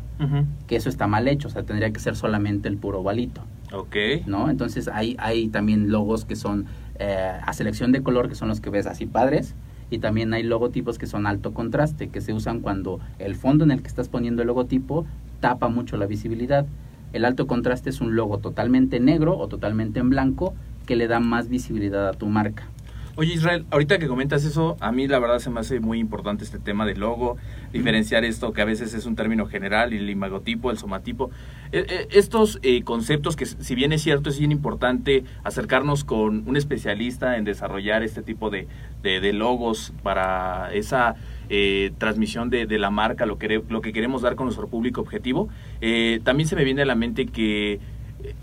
Que 0.67 0.75
eso 0.77 0.89
está 0.89 1.07
mal 1.07 1.27
hecho, 1.27 1.47
o 1.49 1.51
sea, 1.51 1.63
tendría 1.63 1.91
que 1.91 1.99
ser 1.99 2.15
solamente 2.15 2.69
el 2.69 2.77
puro 2.77 2.99
ovalito, 3.01 3.41
Ok. 3.73 3.95
¿no? 4.27 4.49
Entonces 4.49 4.87
hay, 4.87 5.15
hay 5.19 5.49
también 5.49 5.91
logos 5.91 6.23
que 6.25 6.35
son 6.37 6.65
eh, 6.99 7.31
a 7.43 7.51
selección 7.53 7.91
de 7.91 8.01
color, 8.01 8.29
que 8.29 8.35
son 8.35 8.47
los 8.47 8.61
que 8.61 8.69
ves 8.69 8.87
así 8.87 9.05
padres, 9.05 9.55
y 9.91 9.97
también 9.99 10.33
hay 10.33 10.43
logotipos 10.43 10.97
que 10.97 11.05
son 11.05 11.27
alto 11.27 11.53
contraste, 11.53 12.07
que 12.07 12.21
se 12.21 12.33
usan 12.33 12.61
cuando 12.61 12.99
el 13.19 13.35
fondo 13.35 13.65
en 13.65 13.71
el 13.71 13.81
que 13.81 13.87
estás 13.87 14.07
poniendo 14.07 14.41
el 14.41 14.47
logotipo 14.47 15.05
tapa 15.41 15.67
mucho 15.67 15.97
la 15.97 16.05
visibilidad. 16.05 16.65
El 17.13 17.23
alto 17.25 17.45
contraste 17.45 17.89
es 17.89 18.01
un 18.01 18.15
logo 18.15 18.39
totalmente 18.39 18.99
negro 18.99 19.37
o 19.37 19.47
totalmente 19.47 19.99
en 19.99 20.09
blanco 20.09 20.53
que 20.85 20.95
le 20.95 21.07
da 21.07 21.19
más 21.19 21.49
visibilidad 21.49 22.07
a 22.07 22.13
tu 22.13 22.27
marca. 22.27 22.63
Oye 23.17 23.33
Israel, 23.33 23.65
ahorita 23.71 23.97
que 23.97 24.09
comentas 24.09 24.43
eso, 24.43 24.75
a 24.81 24.91
mí 24.91 25.07
la 25.07 25.19
verdad 25.19 25.39
se 25.39 25.49
me 25.49 25.61
hace 25.61 25.79
muy 25.79 25.99
importante 25.99 26.43
este 26.43 26.59
tema 26.59 26.85
del 26.85 26.99
logo, 26.99 27.37
diferenciar 27.71 28.25
esto 28.25 28.51
que 28.51 28.61
a 28.61 28.65
veces 28.65 28.93
es 28.93 29.05
un 29.05 29.15
término 29.15 29.45
general, 29.45 29.93
el 29.93 30.09
imagotipo, 30.09 30.69
el 30.69 30.77
somatipo. 30.77 31.31
Eh, 31.71 31.85
eh, 31.87 32.07
estos 32.11 32.59
eh, 32.61 32.83
conceptos 32.83 33.37
que 33.37 33.45
si 33.45 33.73
bien 33.73 33.93
es 33.93 34.01
cierto 34.01 34.29
es 34.29 34.37
bien 34.37 34.51
importante 34.51 35.23
acercarnos 35.45 36.03
con 36.03 36.43
un 36.45 36.57
especialista 36.57 37.37
en 37.37 37.45
desarrollar 37.45 38.03
este 38.03 38.21
tipo 38.21 38.49
de, 38.49 38.67
de- 39.01 39.21
de 39.21 39.31
logos 39.31 39.93
para 40.03 40.73
esa 40.73 41.15
eh, 41.47 41.93
transmisión 41.97 42.49
de, 42.49 42.65
de 42.65 42.77
la 42.79 42.89
marca, 42.89 43.25
lo 43.25 43.37
que, 43.37 43.63
lo 43.69 43.79
que 43.79 43.93
queremos 43.93 44.23
dar 44.23 44.35
con 44.35 44.47
nuestro 44.47 44.67
público 44.67 44.99
objetivo, 44.99 45.47
eh, 45.79 46.19
también 46.25 46.49
se 46.49 46.57
me 46.57 46.65
viene 46.65 46.81
a 46.81 46.85
la 46.85 46.95
mente 46.95 47.27
que 47.27 47.79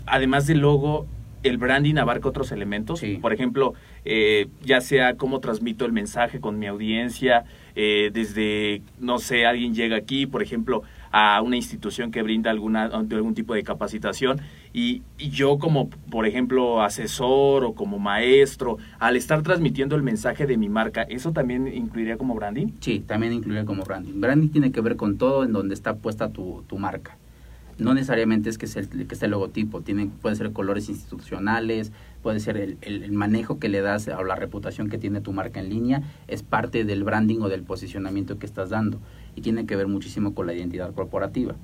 además 0.07 0.47
del 0.47 0.59
logo, 0.59 1.05
el 1.43 1.57
branding 1.57 1.95
abarca 1.97 2.29
otros 2.29 2.51
elementos. 2.51 2.99
Sí. 2.99 3.17
Por 3.21 3.33
ejemplo, 3.33 3.73
eh, 4.05 4.47
ya 4.63 4.81
sea 4.81 5.15
cómo 5.15 5.39
transmito 5.39 5.85
el 5.85 5.91
mensaje 5.91 6.39
con 6.39 6.57
mi 6.57 6.67
audiencia, 6.67 7.45
eh, 7.75 8.11
desde, 8.13 8.81
no 8.99 9.19
sé, 9.19 9.45
alguien 9.45 9.73
llega 9.73 9.97
aquí, 9.97 10.25
por 10.25 10.41
ejemplo, 10.41 10.83
a 11.11 11.41
una 11.41 11.55
institución 11.55 12.11
que 12.11 12.23
brinda 12.23 12.49
alguna, 12.49 12.85
algún 12.85 13.35
tipo 13.35 13.53
de 13.53 13.63
capacitación 13.63 14.41
y, 14.73 15.03
y 15.19 15.29
yo 15.29 15.59
como, 15.59 15.89
por 15.89 16.25
ejemplo, 16.25 16.81
asesor 16.81 17.63
o 17.63 17.73
como 17.75 17.99
maestro, 17.99 18.77
al 18.99 19.15
estar 19.15 19.43
transmitiendo 19.43 19.95
el 19.95 20.01
mensaje 20.01 20.47
de 20.47 20.57
mi 20.57 20.69
marca, 20.69 21.03
¿eso 21.03 21.31
también 21.31 21.67
incluiría 21.67 22.17
como 22.17 22.33
branding? 22.33 22.67
Sí, 22.79 23.03
también 23.05 23.33
incluye 23.33 23.63
como 23.65 23.83
branding. 23.83 24.19
Branding 24.19 24.49
tiene 24.49 24.71
que 24.71 24.81
ver 24.81 24.95
con 24.95 25.17
todo 25.17 25.43
en 25.43 25.53
donde 25.53 25.75
está 25.75 25.95
puesta 25.95 26.29
tu, 26.29 26.63
tu 26.67 26.79
marca. 26.79 27.17
No 27.79 27.93
necesariamente 27.93 28.49
es 28.49 28.57
que 28.57 28.67
sea 28.67 28.83
el, 28.83 29.07
que 29.07 29.13
esté 29.15 29.25
el 29.25 29.31
logotipo, 29.31 29.81
tiene, 29.81 30.09
puede 30.21 30.35
ser 30.35 30.51
colores 30.53 30.89
institucionales, 30.89 31.91
puede 32.21 32.39
ser 32.39 32.57
el, 32.57 32.77
el- 32.81 33.03
el 33.03 33.11
manejo 33.11 33.57
que 33.59 33.67
le 33.69 33.81
das 33.81 34.07
o 34.07 34.23
la 34.23 34.35
reputación 34.35 34.89
que 34.89 34.97
tiene 34.97 35.21
tu 35.21 35.33
marca 35.33 35.59
en 35.59 35.69
línea, 35.69 36.03
es 36.27 36.43
parte 36.43 36.83
del 36.85 37.03
branding 37.03 37.39
o 37.41 37.49
del 37.49 37.63
posicionamiento 37.63 38.37
que 38.37 38.45
estás 38.45 38.69
dando 38.69 38.99
y 39.35 39.41
tiene 39.41 39.65
que 39.65 39.75
ver 39.75 39.87
muchísimo 39.87 40.35
con 40.35 40.45
la 40.47 40.53
identidad 40.53 40.93
corporativa. 40.93 41.55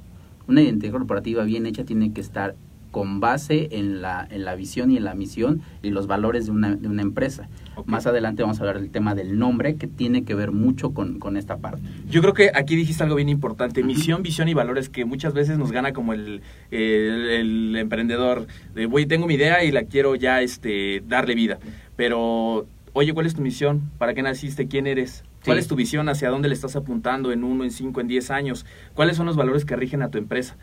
Una 0.48 0.62
identidad 0.64 0.94
corporativa 0.94 1.44
bien 1.44 1.68
hecha 1.68 1.84
tiene 1.86 2.12
que 2.12 2.22
estar 2.22 2.56
con 2.92 3.20
base 3.20 3.70
en 3.72 4.02
la, 4.02 4.28
en 4.30 4.46
la 4.46 4.56
visión 4.56 4.92
y 4.92 4.98
en 4.98 5.04
la 5.04 5.14
misión 5.14 5.62
y 5.84 5.90
los 5.92 6.08
valores 6.08 6.46
de 6.46 6.52
una, 6.52 6.76
de 6.76 6.88
una 6.88 7.02
empresa. 7.02 7.48
Más 7.86 8.06
adelante 8.08 8.42
vamos 8.44 8.58
a 8.60 8.62
hablar 8.64 8.80
del 8.82 8.90
tema 8.92 9.16
del 9.16 9.38
nombre 9.40 9.76
que 9.76 9.88
tiene 9.88 10.24
que 10.24 10.36
ver 10.36 10.52
mucho 10.52 10.92
con, 10.94 11.20
con 11.20 11.38
esta 11.38 11.58
parte. 11.58 11.82
Yo 12.10 12.22
creo 12.22 12.34
que 12.34 12.52
aquí 12.54 12.76
dijiste 12.76 13.04
algo 13.04 13.16
bien 13.16 13.30
importante, 13.30 13.84
misión, 13.84 14.22
visión 14.24 14.50
y 14.50 14.54
valores 14.54 14.90
que 14.90 15.06
muchas 15.06 15.34
veces 15.34 15.58
nos 15.58 15.72
gana 15.72 15.94
como 15.94 16.14
el, 16.14 16.42
el, 16.72 17.30
el 17.30 17.76
emprendedor 17.78 18.48
de 18.76 18.86
voy 18.86 19.06
tengo 19.06 19.28
mi 19.28 19.36
idea 19.36 19.64
y 19.64 19.72
la 19.72 19.84
quiero 19.84 20.16
ya 20.16 20.42
este 20.42 21.02
darle 21.08 21.36
vida, 21.36 21.60
pero 21.96 22.66
oye, 22.94 23.14
¿cuál 23.14 23.26
es 23.28 23.36
tu 23.36 23.42
misión? 23.42 23.90
¿Para 23.98 24.14
qué 24.14 24.22
naciste? 24.22 24.68
¿Quién 24.68 24.88
eres? 24.88 25.24
¿Cuál 25.46 25.58
Sí. 25.58 25.62
es 25.62 25.68
tu 25.68 25.76
visión? 25.76 26.10
¿Hacia 26.10 26.30
dónde 26.30 26.50
le 26.50 26.54
estás 26.56 26.76
apuntando 26.76 27.32
en 27.32 27.44
uno, 27.46 27.64
en 27.64 27.72
cinco, 27.72 28.02
en 28.02 28.08
diez 28.08 28.30
años? 28.30 28.66
¿Cuáles 28.94 29.16
son 29.16 29.26
los 29.26 29.38
valores 29.38 29.64
que 29.64 29.76
rigen 29.76 30.02
a 30.02 30.10
tu 30.10 30.18
empresa? 30.18 30.58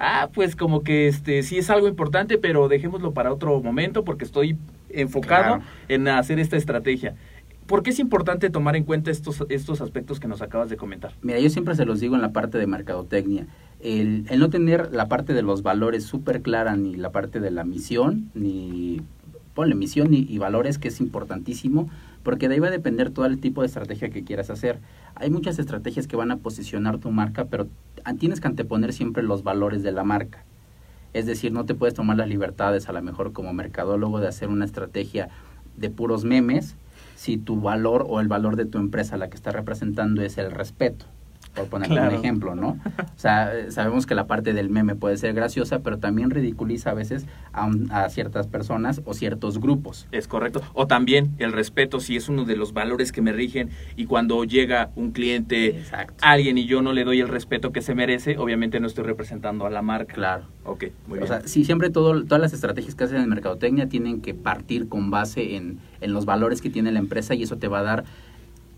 Ah, 0.00 0.30
pues 0.32 0.56
como 0.56 0.82
que 0.82 1.06
este 1.08 1.42
sí 1.42 1.58
es 1.58 1.68
algo 1.68 1.86
importante, 1.86 2.38
pero 2.38 2.68
dejémoslo 2.68 3.12
para 3.12 3.32
otro 3.32 3.60
momento 3.62 4.02
porque 4.02 4.24
estoy 4.24 4.56
enfocado 4.88 5.56
Claro. 5.58 5.62
en 5.88 6.08
hacer 6.08 6.40
esta 6.40 6.56
estrategia. 6.56 7.14
¿Por 7.66 7.82
qué 7.84 7.90
es 7.90 7.98
importante 8.00 8.50
tomar 8.50 8.74
en 8.76 8.84
cuenta 8.84 9.10
estos, 9.10 9.44
estos 9.48 9.80
aspectos 9.80 10.18
que 10.18 10.26
nos 10.26 10.42
acabas 10.42 10.70
de 10.70 10.76
comentar? 10.76 11.12
Mira, 11.22 11.38
yo 11.38 11.50
siempre 11.50 11.74
se 11.76 11.84
los 11.84 12.00
digo 12.00 12.16
en 12.16 12.22
la 12.22 12.32
parte 12.32 12.58
de 12.58 12.66
mercadotecnia. 12.66 13.46
El, 13.80 14.26
el 14.28 14.40
no 14.40 14.50
tener 14.50 14.92
la 14.92 15.06
parte 15.06 15.34
de 15.34 15.42
los 15.42 15.62
valores 15.62 16.02
súper 16.04 16.40
clara, 16.42 16.76
ni 16.76 16.96
la 16.96 17.10
parte 17.12 17.38
de 17.38 17.50
la 17.50 17.62
misión, 17.64 18.30
ni 18.34 19.02
ponle 19.54 19.74
misión 19.74 20.12
y, 20.14 20.26
y 20.28 20.38
valores, 20.38 20.78
que 20.78 20.88
es 20.88 21.00
importantísimo, 21.00 21.88
porque 22.22 22.48
de 22.48 22.54
ahí 22.54 22.60
va 22.60 22.68
a 22.68 22.72
depender 22.72 23.10
todo 23.10 23.26
el 23.26 23.40
tipo 23.40 23.62
de 23.62 23.68
estrategia 23.68 24.10
que 24.10 24.24
quieras 24.24 24.50
hacer. 24.50 24.78
Hay 25.14 25.30
muchas 25.30 25.58
estrategias 25.58 26.06
que 26.06 26.16
van 26.16 26.30
a 26.30 26.36
posicionar 26.36 26.98
tu 26.98 27.10
marca, 27.10 27.46
pero 27.46 27.68
tienes 28.18 28.40
que 28.40 28.48
anteponer 28.48 28.92
siempre 28.92 29.22
los 29.22 29.42
valores 29.42 29.82
de 29.82 29.92
la 29.92 30.04
marca. 30.04 30.44
Es 31.12 31.26
decir, 31.26 31.52
no 31.52 31.64
te 31.64 31.74
puedes 31.74 31.94
tomar 31.94 32.16
las 32.16 32.28
libertades, 32.28 32.88
a 32.88 32.92
lo 32.92 33.02
mejor 33.02 33.32
como 33.32 33.52
mercadólogo, 33.52 34.20
de 34.20 34.28
hacer 34.28 34.48
una 34.48 34.64
estrategia 34.64 35.28
de 35.76 35.90
puros 35.90 36.24
memes 36.24 36.76
si 37.16 37.36
tu 37.36 37.60
valor 37.60 38.06
o 38.08 38.20
el 38.20 38.28
valor 38.28 38.56
de 38.56 38.64
tu 38.64 38.78
empresa, 38.78 39.16
la 39.16 39.28
que 39.28 39.36
está 39.36 39.50
representando, 39.50 40.22
es 40.22 40.38
el 40.38 40.50
respeto. 40.50 41.06
Por 41.54 41.66
poner 41.66 41.88
Claro. 41.88 42.10
un 42.10 42.14
ejemplo, 42.16 42.54
¿no? 42.54 42.78
O 42.96 43.18
sea, 43.18 43.50
sabemos 43.70 44.06
que 44.06 44.14
la 44.14 44.26
parte 44.28 44.52
del 44.52 44.70
meme 44.70 44.94
puede 44.94 45.16
ser 45.16 45.34
graciosa, 45.34 45.80
pero 45.80 45.98
también 45.98 46.30
ridiculiza 46.30 46.90
a 46.90 46.94
veces 46.94 47.26
a, 47.52 47.66
un- 47.66 47.90
a 47.90 48.08
ciertas 48.08 48.46
personas 48.46 49.02
o 49.04 49.14
ciertos 49.14 49.58
grupos. 49.60 50.06
Es 50.12 50.28
correcto. 50.28 50.62
O 50.74 50.86
también 50.86 51.32
el 51.38 51.52
respeto, 51.52 51.98
si 51.98 52.14
es 52.16 52.28
uno 52.28 52.44
de 52.44 52.54
los 52.56 52.72
valores 52.72 53.10
que 53.10 53.20
me 53.20 53.32
rigen 53.32 53.70
y 53.96 54.06
cuando 54.06 54.44
llega 54.44 54.90
un 54.94 55.10
cliente, 55.10 55.66
Exacto. 55.78 56.14
alguien 56.22 56.56
y 56.56 56.66
yo 56.66 56.82
no 56.82 56.92
le 56.92 57.02
doy 57.04 57.20
el 57.20 57.28
respeto 57.28 57.72
que 57.72 57.82
se 57.82 57.96
merece, 57.96 58.38
obviamente 58.38 58.78
no 58.78 58.86
estoy 58.86 59.04
representando 59.04 59.66
a 59.66 59.70
la 59.70 59.82
marca. 59.82 60.14
Claro. 60.14 60.44
Ok, 60.64 60.84
muy 61.08 61.18
o 61.18 61.22
bien. 61.22 61.26
sea, 61.26 61.40
sí, 61.48 61.64
siempre 61.64 61.90
todo, 61.90 62.22
todas 62.24 62.40
las 62.40 62.52
estrategias 62.52 62.94
que 62.94 63.04
hacen 63.04 63.20
en 63.20 63.28
mercadotecnia 63.28 63.88
tienen 63.88 64.20
que 64.20 64.34
partir 64.34 64.88
con 64.88 65.10
base 65.10 65.56
en, 65.56 65.78
en 66.00 66.12
los 66.12 66.26
valores 66.26 66.60
que 66.62 66.70
tiene 66.70 66.92
la 66.92 67.00
empresa 67.00 67.34
y 67.34 67.42
eso 67.42 67.56
te 67.56 67.66
va 67.66 67.80
a 67.80 67.82
dar, 67.82 68.04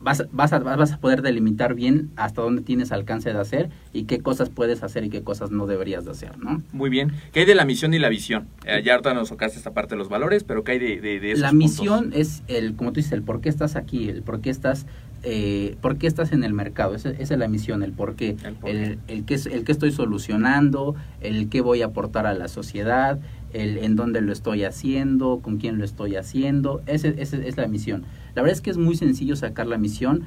vas, 0.03 0.25
vas, 0.33 0.53
a, 0.53 0.59
vas 0.59 0.93
a 0.93 0.99
poder 0.99 1.23
delimitar 1.23 1.75
bien 1.75 2.11
hasta 2.17 2.43
dónde 2.43 2.63
tienes 2.63 2.93
alcance 2.93 3.33
de 3.33 3.39
hacer 3.39 3.71
y 3.93 4.05
qué 4.05 4.19
cosas 4.21 4.51
puedes 4.51 4.83
hacer 4.83 5.05
y 5.05 5.09
qué 5.11 5.23
cosas 5.23 5.51
no 5.51 5.67
deberías 5.67 6.05
de 6.05 6.11
hacer, 6.11 6.39
¿no? 6.39 6.63
Muy 6.73 6.91
bien. 6.91 7.13
¿Qué 7.33 7.41
hay 7.41 7.47
de 7.47 7.55
la 7.55 7.65
misión 7.65 7.95
y 7.95 7.99
la 7.99 8.09
visión? 8.09 8.49
Eh, 8.67 8.83
ya 8.85 8.93
ahorita 8.95 9.15
nos 9.15 9.29
tocaste 9.31 9.57
esta 9.59 9.73
parte 9.73 9.95
de 9.95 9.99
los 9.99 10.09
valores, 10.09 10.45
pero 10.45 10.65
¿qué 10.65 10.73
hay 10.73 10.79
de, 10.79 11.01
de, 11.01 11.21
de 11.21 11.31
esos 11.33 11.43
La 11.43 11.51
puntos? 11.51 11.69
misión 11.71 12.11
es 12.15 12.43
el, 12.49 12.75
como 12.75 12.91
tú 12.93 12.97
dices, 12.97 13.13
el 13.13 13.23
por 13.23 13.41
qué 13.41 13.49
estás 13.49 13.77
aquí, 13.77 14.09
el 14.09 14.23
por 14.23 14.41
qué 14.41 14.51
estás, 14.51 14.87
eh, 15.23 15.77
por 15.81 15.99
qué 15.99 16.07
estás 16.09 16.33
en 16.33 16.43
el 16.43 16.53
mercado. 16.53 16.95
Esa, 16.95 17.11
esa 17.11 17.35
es 17.35 17.39
la 17.41 17.49
misión, 17.49 17.83
el 17.83 17.93
por 17.93 18.17
qué, 18.17 18.37
El 18.45 18.55
por 18.55 18.71
el, 18.71 18.99
el 19.09 19.25
qué, 19.25 19.35
es- 19.35 19.47
el 19.47 19.65
qué 19.65 19.73
estoy 19.73 19.93
solucionando, 19.93 20.95
el 21.21 21.49
qué 21.49 21.61
voy 21.61 21.83
a 21.83 21.87
aportar 21.87 22.27
a 22.27 22.35
la 22.35 22.49
sociedad, 22.49 23.19
el 23.53 23.79
en 23.79 23.97
dónde 23.97 24.21
lo 24.21 24.33
estoy 24.33 24.65
haciendo, 24.65 25.41
con 25.43 25.59
quién 25.59 25.79
lo 25.79 25.85
estoy 25.85 26.17
haciendo. 26.17 26.83
Ese, 26.87 27.15
esa 27.19 27.37
es 27.37 27.57
la 27.57 27.67
misión. 27.69 28.05
La 28.35 28.43
verdad 28.43 28.53
es 28.57 28.61
que 28.61 28.71
es 28.71 28.79
muy 28.79 28.97
sencillo 28.97 29.37
sacar 29.37 29.67
la 29.67 29.79
misión. 29.79 30.23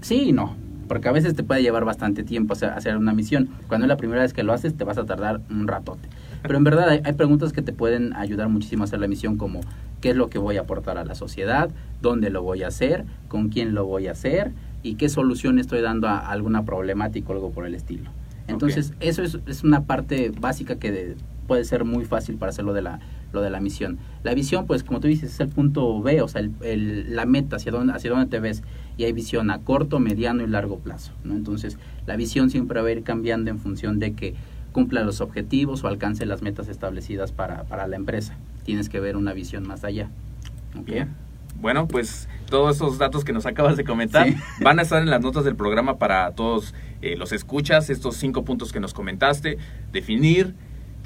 Sí 0.00 0.28
y 0.28 0.32
no. 0.32 0.54
Porque 0.88 1.08
a 1.08 1.12
veces 1.12 1.34
te 1.34 1.42
puede 1.42 1.60
llevar 1.62 1.84
bastante 1.84 2.22
tiempo 2.24 2.54
hacer, 2.54 2.96
una 2.96 3.12
misión. 3.12 3.50
Cuando 3.68 3.84
es 3.84 3.88
la 3.88 3.98
primera 3.98 4.22
vez 4.22 4.32
que 4.32 4.42
lo 4.42 4.54
haces, 4.54 4.74
te 4.74 4.84
vas 4.84 4.96
a 4.96 5.04
tardar 5.04 5.40
un 5.50 5.68
ratote. 5.68 6.08
Pero 6.42 6.56
en 6.56 6.64
verdad 6.64 6.88
hay, 6.88 7.00
hay 7.04 7.12
preguntas 7.12 7.52
que 7.52 7.60
te 7.60 7.72
pueden 7.74 8.14
ayudar 8.14 8.48
muchísimo 8.48 8.84
a 8.84 8.86
hacer 8.86 8.98
la 8.98 9.06
misión, 9.08 9.36
como 9.36 9.60
qué 10.00 10.10
es 10.10 10.16
lo 10.16 10.28
que 10.30 10.38
voy 10.38 10.56
a 10.56 10.60
aportar 10.60 10.96
a 10.96 11.04
la 11.04 11.14
sociedad, 11.14 11.68
dónde 12.00 12.30
lo 12.30 12.42
voy 12.42 12.62
a 12.62 12.68
hacer, 12.68 13.04
con 13.28 13.50
quién 13.50 13.74
lo 13.74 13.84
voy 13.84 14.06
a 14.06 14.12
hacer 14.12 14.52
y 14.82 14.94
qué 14.94 15.08
solución 15.10 15.58
estoy 15.58 15.82
dando 15.82 16.08
a 16.08 16.18
alguna 16.20 16.64
problemática 16.64 17.28
o 17.30 17.32
algo 17.32 17.50
por 17.50 17.66
el 17.66 17.74
estilo. 17.74 18.08
Entonces, 18.46 18.94
eso 19.00 19.22
es, 19.22 19.38
es 19.46 19.64
una 19.64 19.82
parte 19.82 20.32
básica 20.40 20.76
que 20.76 20.90
de- 20.90 21.16
puede 21.46 21.64
ser 21.64 21.84
muy 21.84 22.04
fácil 22.06 22.36
para 22.36 22.50
hacer 22.50 22.64
lo 22.64 22.72
de 22.72 22.82
la, 22.82 23.00
lo 23.32 23.40
de 23.42 23.50
la 23.50 23.60
misión. 23.60 23.98
La 24.22 24.34
visión, 24.34 24.66
pues 24.66 24.82
como 24.84 25.00
tú 25.00 25.08
dices, 25.08 25.32
es 25.34 25.40
el 25.40 25.48
punto 25.48 26.00
B, 26.02 26.22
o 26.22 26.28
sea, 26.28 26.40
el- 26.40 26.52
el- 26.62 27.14
la 27.16 27.24
meta, 27.26 27.56
hacia 27.56 27.72
dónde, 27.72 27.92
hacia 27.92 28.10
dónde 28.10 28.26
te 28.26 28.40
ves. 28.40 28.62
Y 28.96 29.04
hay 29.04 29.12
visión 29.12 29.50
a 29.50 29.58
corto, 29.60 30.00
mediano 30.00 30.42
y 30.42 30.46
largo 30.48 30.78
plazo. 30.78 31.12
¿no? 31.24 31.34
Entonces, 31.34 31.78
la 32.06 32.16
visión 32.16 32.50
siempre 32.50 32.80
va 32.80 32.88
a 32.88 32.92
ir 32.92 33.02
cambiando 33.02 33.50
en 33.50 33.58
función 33.58 33.98
de 33.98 34.12
que 34.14 34.34
cumpla 34.72 35.02
los 35.02 35.20
objetivos 35.20 35.84
o 35.84 35.88
alcance 35.88 36.26
las 36.26 36.42
metas 36.42 36.68
establecidas 36.68 37.32
para, 37.32 37.64
para 37.64 37.86
la 37.86 37.96
empresa. 37.96 38.36
Tienes 38.64 38.88
que 38.88 39.00
ver 39.00 39.16
una 39.16 39.32
visión 39.32 39.66
más 39.66 39.84
allá. 39.84 40.08
Bien. 40.84 41.08
Bueno, 41.60 41.88
pues 41.88 42.28
todos 42.48 42.76
esos 42.76 42.98
datos 42.98 43.24
que 43.24 43.32
nos 43.32 43.44
acabas 43.46 43.76
de 43.76 43.82
comentar 43.84 44.28
Sí. 44.28 44.36
van 44.62 44.78
a 44.78 44.82
estar 44.82 45.02
en 45.02 45.10
las 45.10 45.20
notas 45.20 45.44
del 45.44 45.56
programa 45.56 45.98
para 45.98 46.30
todos 46.32 46.74
eh, 47.02 47.16
los 47.16 47.32
escuchas, 47.32 47.90
estos 47.90 48.16
cinco 48.16 48.44
puntos 48.44 48.72
que 48.72 48.78
nos 48.80 48.94
comentaste, 48.94 49.58
definir 49.92 50.54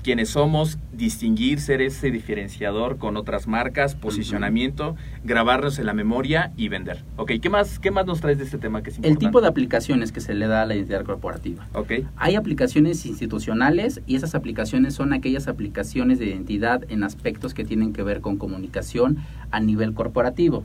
quiénes 0.02 0.30
somos, 0.30 0.78
distinguir, 0.92 1.61
ser 1.61 1.80
ese 1.80 2.11
diferenciador 2.11 2.99
con 2.99 3.16
otras 3.16 3.47
marcas, 3.47 3.94
posicionamiento, 3.94 4.97
grabarnos 5.25 5.78
en 5.78 5.87
la 5.87 5.94
memoria 5.94 6.52
y 6.56 6.68
vender. 6.68 7.04
Ok, 7.16 7.32
¿qué 7.40 7.49
más, 7.49 7.78
qué 7.78 7.90
más 7.90 8.04
nos 8.06 8.21
traes 8.21 8.38
de 8.38 8.44
este 8.44 8.59
tema 8.59 8.82
que 8.82 8.90
es 8.90 8.97
El 8.99 9.04
importante? 9.04 9.26
tipo 9.26 9.40
de 9.40 9.49
aplicaciones 9.49 10.11
que 10.12 10.21
se 10.21 10.35
le 10.35 10.47
da 10.49 10.62
a 10.62 10.66
la 10.66 10.75
identidad 10.75 11.04
corporativa. 11.04 11.66
Ok, 11.75 11.92
Hay 12.16 12.35
aplicaciones 12.35 13.06
institucionales 13.06 14.00
y 14.06 14.16
esas 14.16 14.35
aplicaciones 14.35 14.94
son 14.94 15.12
aquellas 15.12 15.47
aplicaciones 15.49 16.18
de 16.18 16.26
identidad 16.26 16.82
en 16.90 17.04
aspectos 17.04 17.54
que 17.54 17.64
tienen 17.64 17.92
que 17.92 18.02
ver 18.02 18.21
con 18.21 18.37
comunicación 18.38 19.18
a 19.50 19.61
nivel 19.61 19.94
corporativo. 19.94 20.64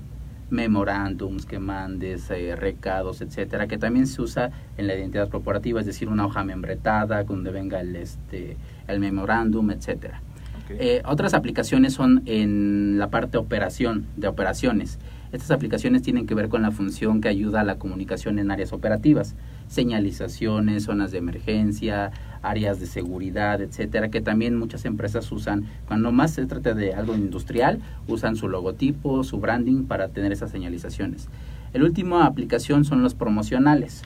Memorándums 0.50 1.46
que 1.46 1.60
mandes, 1.60 2.32
eh, 2.32 2.56
recados, 2.56 3.20
etcétera, 3.20 3.68
que 3.68 3.78
también 3.78 4.08
se 4.08 4.22
usa 4.22 4.50
en 4.78 4.88
la 4.88 4.96
identidad 4.96 5.30
corporativa, 5.30 5.82
es 5.82 5.86
decir, 5.86 6.08
una 6.08 6.26
hoja 6.26 6.44
membretada 6.46 7.24
donde 7.24 7.52
venga 7.52 7.82
el, 7.82 7.98
este, 7.98 8.56
el 8.88 9.00
memorándum, 9.00 9.72
etcétera. 9.72 10.22
Eh, 10.70 11.02
otras 11.06 11.34
aplicaciones 11.34 11.94
son 11.94 12.24
en 12.26 12.98
la 13.00 13.10
parte 13.10 13.38
operación, 13.38 14.06
de 14.18 14.28
operaciones. 14.28 15.00
Estas 15.32 15.52
aplicaciones 15.52 16.02
tienen 16.02 16.26
que 16.26 16.36
ver 16.36 16.50
con 16.50 16.62
la 16.62 16.72
función 16.72 17.20
que 17.20 17.28
ayuda 17.28 17.62
a 17.62 17.64
la 17.64 17.78
comunicación 17.78 18.40
en 18.40 18.50
áreas 18.50 18.72
operativas, 18.72 19.36
señalizaciones, 19.68 20.84
zonas 20.84 21.12
de 21.12 21.18
emergencia, 21.18 22.12
áreas 22.42 22.80
de 22.80 22.86
seguridad, 22.86 23.62
etcétera, 23.62 24.10
que 24.10 24.22
también 24.22 24.58
muchas 24.58 24.86
empresas 24.86 25.30
usan. 25.32 25.66
Cuando 25.88 26.12
más 26.12 26.32
se 26.32 26.46
trata 26.46 26.74
de 26.74 26.94
algo 26.94 27.16
industrial, 27.16 27.80
usan 28.08 28.38
su 28.38 28.48
logotipo, 28.48 29.24
su 29.24 29.40
branding 29.40 29.84
para 29.84 30.08
tener 30.10 30.32
esas 30.32 30.52
señalizaciones. 30.52 31.28
El 31.74 31.84
último 31.84 32.20
aplicación 32.20 32.86
son 32.86 33.04
los 33.04 33.14
promocionales. 33.14 34.04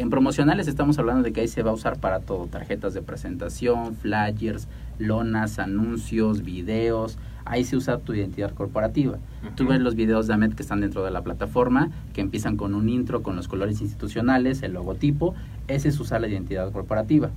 En 0.00 0.08
promocionales 0.08 0.66
estamos 0.66 0.98
hablando 0.98 1.22
de 1.22 1.30
que 1.34 1.42
ahí 1.42 1.48
se 1.48 1.62
va 1.62 1.72
a 1.72 1.74
usar 1.74 2.00
para 2.00 2.20
todo, 2.20 2.46
tarjetas 2.46 2.94
de 2.94 3.02
presentación, 3.02 3.94
flyers, 3.96 4.66
lonas, 4.98 5.58
anuncios, 5.58 6.42
videos. 6.42 7.18
Ahí 7.44 7.64
se 7.64 7.76
usa 7.76 7.98
tu 7.98 8.14
identidad 8.14 8.54
corporativa. 8.54 9.18
Tú 9.56 9.64
Ujú. 9.64 9.72
ves 9.74 9.82
los 9.82 9.96
videos 9.96 10.26
de 10.26 10.32
AMET 10.32 10.54
que 10.54 10.62
están 10.62 10.80
dentro 10.80 11.04
de 11.04 11.10
la 11.10 11.20
plataforma, 11.20 11.90
que 12.14 12.22
empiezan 12.22 12.56
con 12.56 12.74
un 12.74 12.88
intro, 12.88 13.22
con 13.22 13.36
los 13.36 13.46
colores 13.46 13.82
institucionales, 13.82 14.62
el 14.62 14.72
logotipo. 14.72 15.34
Ese 15.68 15.88
es 15.90 16.00
usar 16.00 16.22
la 16.22 16.28
identidad 16.28 16.72
corporativa. 16.72 17.28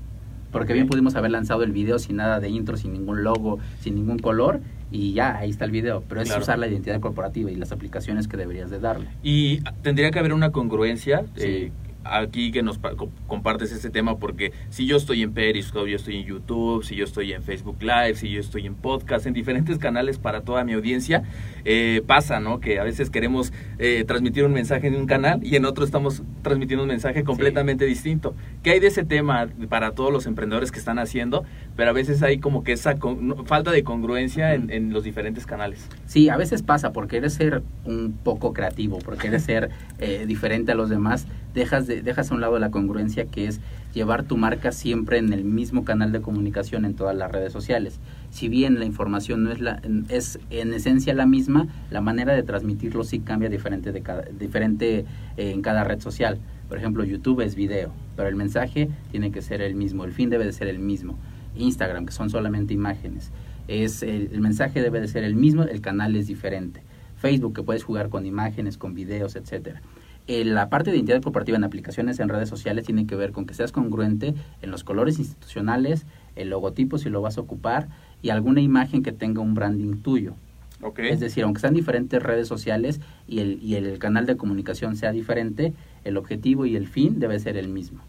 Porque 0.53 0.71
bien 0.71 0.87
pudimos 0.87 1.15
haber 1.15 1.31
lanzado 1.31 1.63
el 1.63 1.73
video 1.73 1.99
sin 1.99 2.15
nada 2.15 2.39
de 2.39 2.47
intro, 2.47 2.77
sin 2.77 2.93
ningún 2.93 3.23
logo, 3.25 3.59
sin 3.81 3.95
ningún 3.95 4.19
color, 4.19 4.61
y 4.89 5.11
ya, 5.11 5.35
ahí 5.37 5.49
está 5.49 5.65
el 5.65 5.71
video. 5.71 6.01
Pero 6.07 6.21
es 6.21 6.29
Claro. 6.29 6.43
usar 6.43 6.59
la 6.59 6.67
identidad 6.67 7.01
corporativa 7.01 7.51
y 7.51 7.55
las 7.55 7.73
aplicaciones 7.73 8.29
que 8.29 8.37
deberías 8.37 8.69
de 8.69 8.79
darle. 8.79 9.07
Y 9.21 9.59
tendría 9.81 10.11
que 10.11 10.19
haber 10.19 10.31
una 10.31 10.51
congruencia 10.53 11.25
Sí. 11.35 11.43
eh, 11.43 11.71
aquí 12.03 12.51
que 12.51 12.63
nos 12.63 12.77
pa- 12.77 12.95
co- 12.95 13.09
compartes 13.27 13.71
este 13.71 13.89
tema 13.89 14.17
porque 14.17 14.51
si 14.69 14.85
yo 14.85 14.97
estoy 14.97 15.23
en 15.23 15.33
Periscope, 15.33 15.89
yo 15.89 15.95
estoy 15.95 16.17
en 16.17 16.25
YouTube, 16.25 16.83
si 16.83 16.95
yo 16.95 17.03
estoy 17.05 17.33
en 17.33 17.43
Facebook 17.43 17.77
Live, 17.81 18.15
si 18.15 18.29
yo 18.29 18.39
estoy 18.39 18.65
en 18.65 18.75
podcast, 18.75 19.25
en 19.25 19.33
diferentes 19.33 19.77
canales 19.77 20.17
para 20.17 20.41
toda 20.41 20.63
mi 20.63 20.73
audiencia, 20.73 21.23
eh, 21.65 22.01
pasa, 22.05 22.39
¿no? 22.39 22.59
Que 22.59 22.79
a 22.79 22.83
veces 22.83 23.09
queremos 23.09 23.53
eh, 23.79 24.03
transmitir 24.07 24.43
un 24.45 24.53
mensaje 24.53 24.87
en 24.87 24.95
un 24.95 25.05
canal 25.05 25.39
y 25.43 25.55
en 25.55 25.65
otro 25.65 25.85
estamos 25.85 26.23
transmitiendo 26.41 26.83
un 26.83 26.89
mensaje 26.89 27.23
completamente 27.23 27.85
distinto. 27.85 28.35
¿Qué 28.63 28.71
hay 28.71 28.79
de 28.79 28.87
ese 28.87 29.03
tema 29.03 29.47
para 29.69 29.91
todos 29.91 30.11
los 30.11 30.25
emprendedores 30.25 30.71
que 30.71 30.79
están 30.79 30.99
haciendo? 30.99 31.43
Pero 31.75 31.89
a 31.89 31.93
veces 31.93 32.21
hay 32.23 32.39
como 32.39 32.63
que 32.63 32.73
esa 32.73 32.97
falta 33.45 33.71
de 33.71 33.83
congruencia 33.83 34.53
en, 34.53 34.69
en 34.69 34.91
los 34.93 35.03
diferentes 35.03 35.45
canales. 35.45 35.87
Sí, 36.05 36.29
a 36.29 36.37
veces 36.37 36.61
pasa, 36.63 36.91
por 36.91 37.07
querer 37.07 37.29
ser 37.29 37.63
un 37.85 38.13
poco 38.23 38.53
creativo, 38.53 38.99
por 38.99 39.17
querer 39.17 39.39
ser 39.39 39.69
eh, 39.99 40.25
diferente 40.27 40.71
a 40.71 40.75
los 40.75 40.89
demás, 40.89 41.27
dejas, 41.53 41.87
de, 41.87 41.92
dejas 42.01 42.31
a 42.31 42.35
un 42.35 42.41
lado 42.41 42.57
la 42.59 42.71
congruencia 42.71 43.25
que 43.25 43.47
es 43.47 43.59
llevar 43.93 44.23
tu 44.23 44.37
marca 44.37 44.71
siempre 44.71 45.17
en 45.17 45.33
el 45.33 45.43
mismo 45.43 45.85
canal 45.85 46.11
de 46.11 46.21
comunicación 46.21 46.85
en 46.85 46.95
todas 46.95 47.15
las 47.15 47.31
redes 47.31 47.53
sociales. 47.53 47.99
Si 48.31 48.47
bien 48.49 48.79
la 48.79 48.85
información 48.85 49.43
no 49.43 49.51
es, 49.51 49.59
la, 49.59 49.81
es 50.09 50.39
en 50.49 50.73
esencia 50.73 51.13
la 51.13 51.25
misma, 51.25 51.67
la 51.91 52.01
manera 52.01 52.33
de 52.33 52.43
transmitirlo 52.43 53.03
sí 53.03 53.19
cambia 53.19 53.49
diferente, 53.49 53.91
de 53.91 54.01
cada, 54.01 54.23
diferente 54.23 55.05
eh, 55.37 55.51
en 55.51 55.61
cada 55.61 55.83
red 55.83 55.99
social. 55.99 56.39
Por 56.67 56.77
ejemplo, 56.77 57.03
YouTube 57.03 57.41
es 57.41 57.55
video, 57.55 57.91
pero 58.15 58.29
el 58.29 58.35
mensaje 58.35 58.89
tiene 59.11 59.31
que 59.31 59.41
ser 59.41 59.61
el 59.61 59.75
mismo, 59.75 60.05
el 60.05 60.11
fin 60.11 60.29
debe 60.29 60.45
de 60.45 60.53
ser 60.53 60.67
el 60.67 60.79
mismo. 60.79 61.17
Instagram, 61.55 62.07
que 62.07 62.13
son 62.13 62.31
solamente 62.31 62.73
imágenes, 62.73 63.31
es 63.67 64.01
el, 64.01 64.29
el 64.31 64.41
mensaje 64.41 64.81
debe 64.81 64.99
de 64.99 65.07
ser 65.07 65.23
el 65.23 65.35
mismo, 65.35 65.63
el 65.63 65.81
canal 65.81 66.15
es 66.15 66.25
diferente. 66.27 66.81
Facebook, 67.23 67.53
que 67.53 67.63
puedes 67.63 67.83
jugar 67.83 68.09
con 68.09 68.25
imágenes, 68.25 68.77
con 68.77 68.93
videos, 68.95 69.35
etcétera. 69.35 69.81
Eh, 70.27 70.45
la 70.45 70.69
parte 70.69 70.89
de 70.91 70.97
identidad 70.97 71.21
corporativa 71.21 71.57
en 71.57 71.63
aplicaciones 71.65 72.19
en 72.19 72.29
redes 72.29 72.47
sociales 72.47 72.85
tiene 72.85 73.05
que 73.05 73.15
ver 73.15 73.31
con 73.33 73.45
que 73.45 73.53
seas 73.53 73.71
congruente 73.73 74.33
en 74.61 74.71
los 74.71 74.83
colores 74.85 75.19
institucionales, 75.19 76.05
el 76.35 76.49
logotipo 76.49 76.97
si 76.97 77.09
lo 77.09 77.21
vas 77.21 77.37
a 77.37 77.41
ocupar 77.41 77.89
y 78.21 78.29
alguna 78.29 78.61
imagen 78.61 79.03
que 79.03 79.11
tenga 79.11 79.41
un 79.41 79.53
branding 79.53 79.97
tuyo. 79.97 80.33
¿Ok? 80.81 80.99
Es 80.99 81.19
decir, 81.19 81.43
aunque 81.43 81.61
sean 81.61 81.73
diferentes 81.73 82.21
redes 82.23 82.47
sociales 82.47 82.99
y 83.27 83.39
el, 83.39 83.59
y 83.61 83.75
el 83.75 83.99
canal 83.99 84.25
de 84.25 84.35
comunicación 84.37 84.95
sea 84.95 85.11
diferente, 85.11 85.73
el 86.03 86.17
objetivo 86.17 86.65
y 86.65 86.75
el 86.75 86.87
fin 86.87 87.19
debe 87.19 87.39
ser 87.39 87.57
el 87.57 87.67
mismo. 87.69 88.01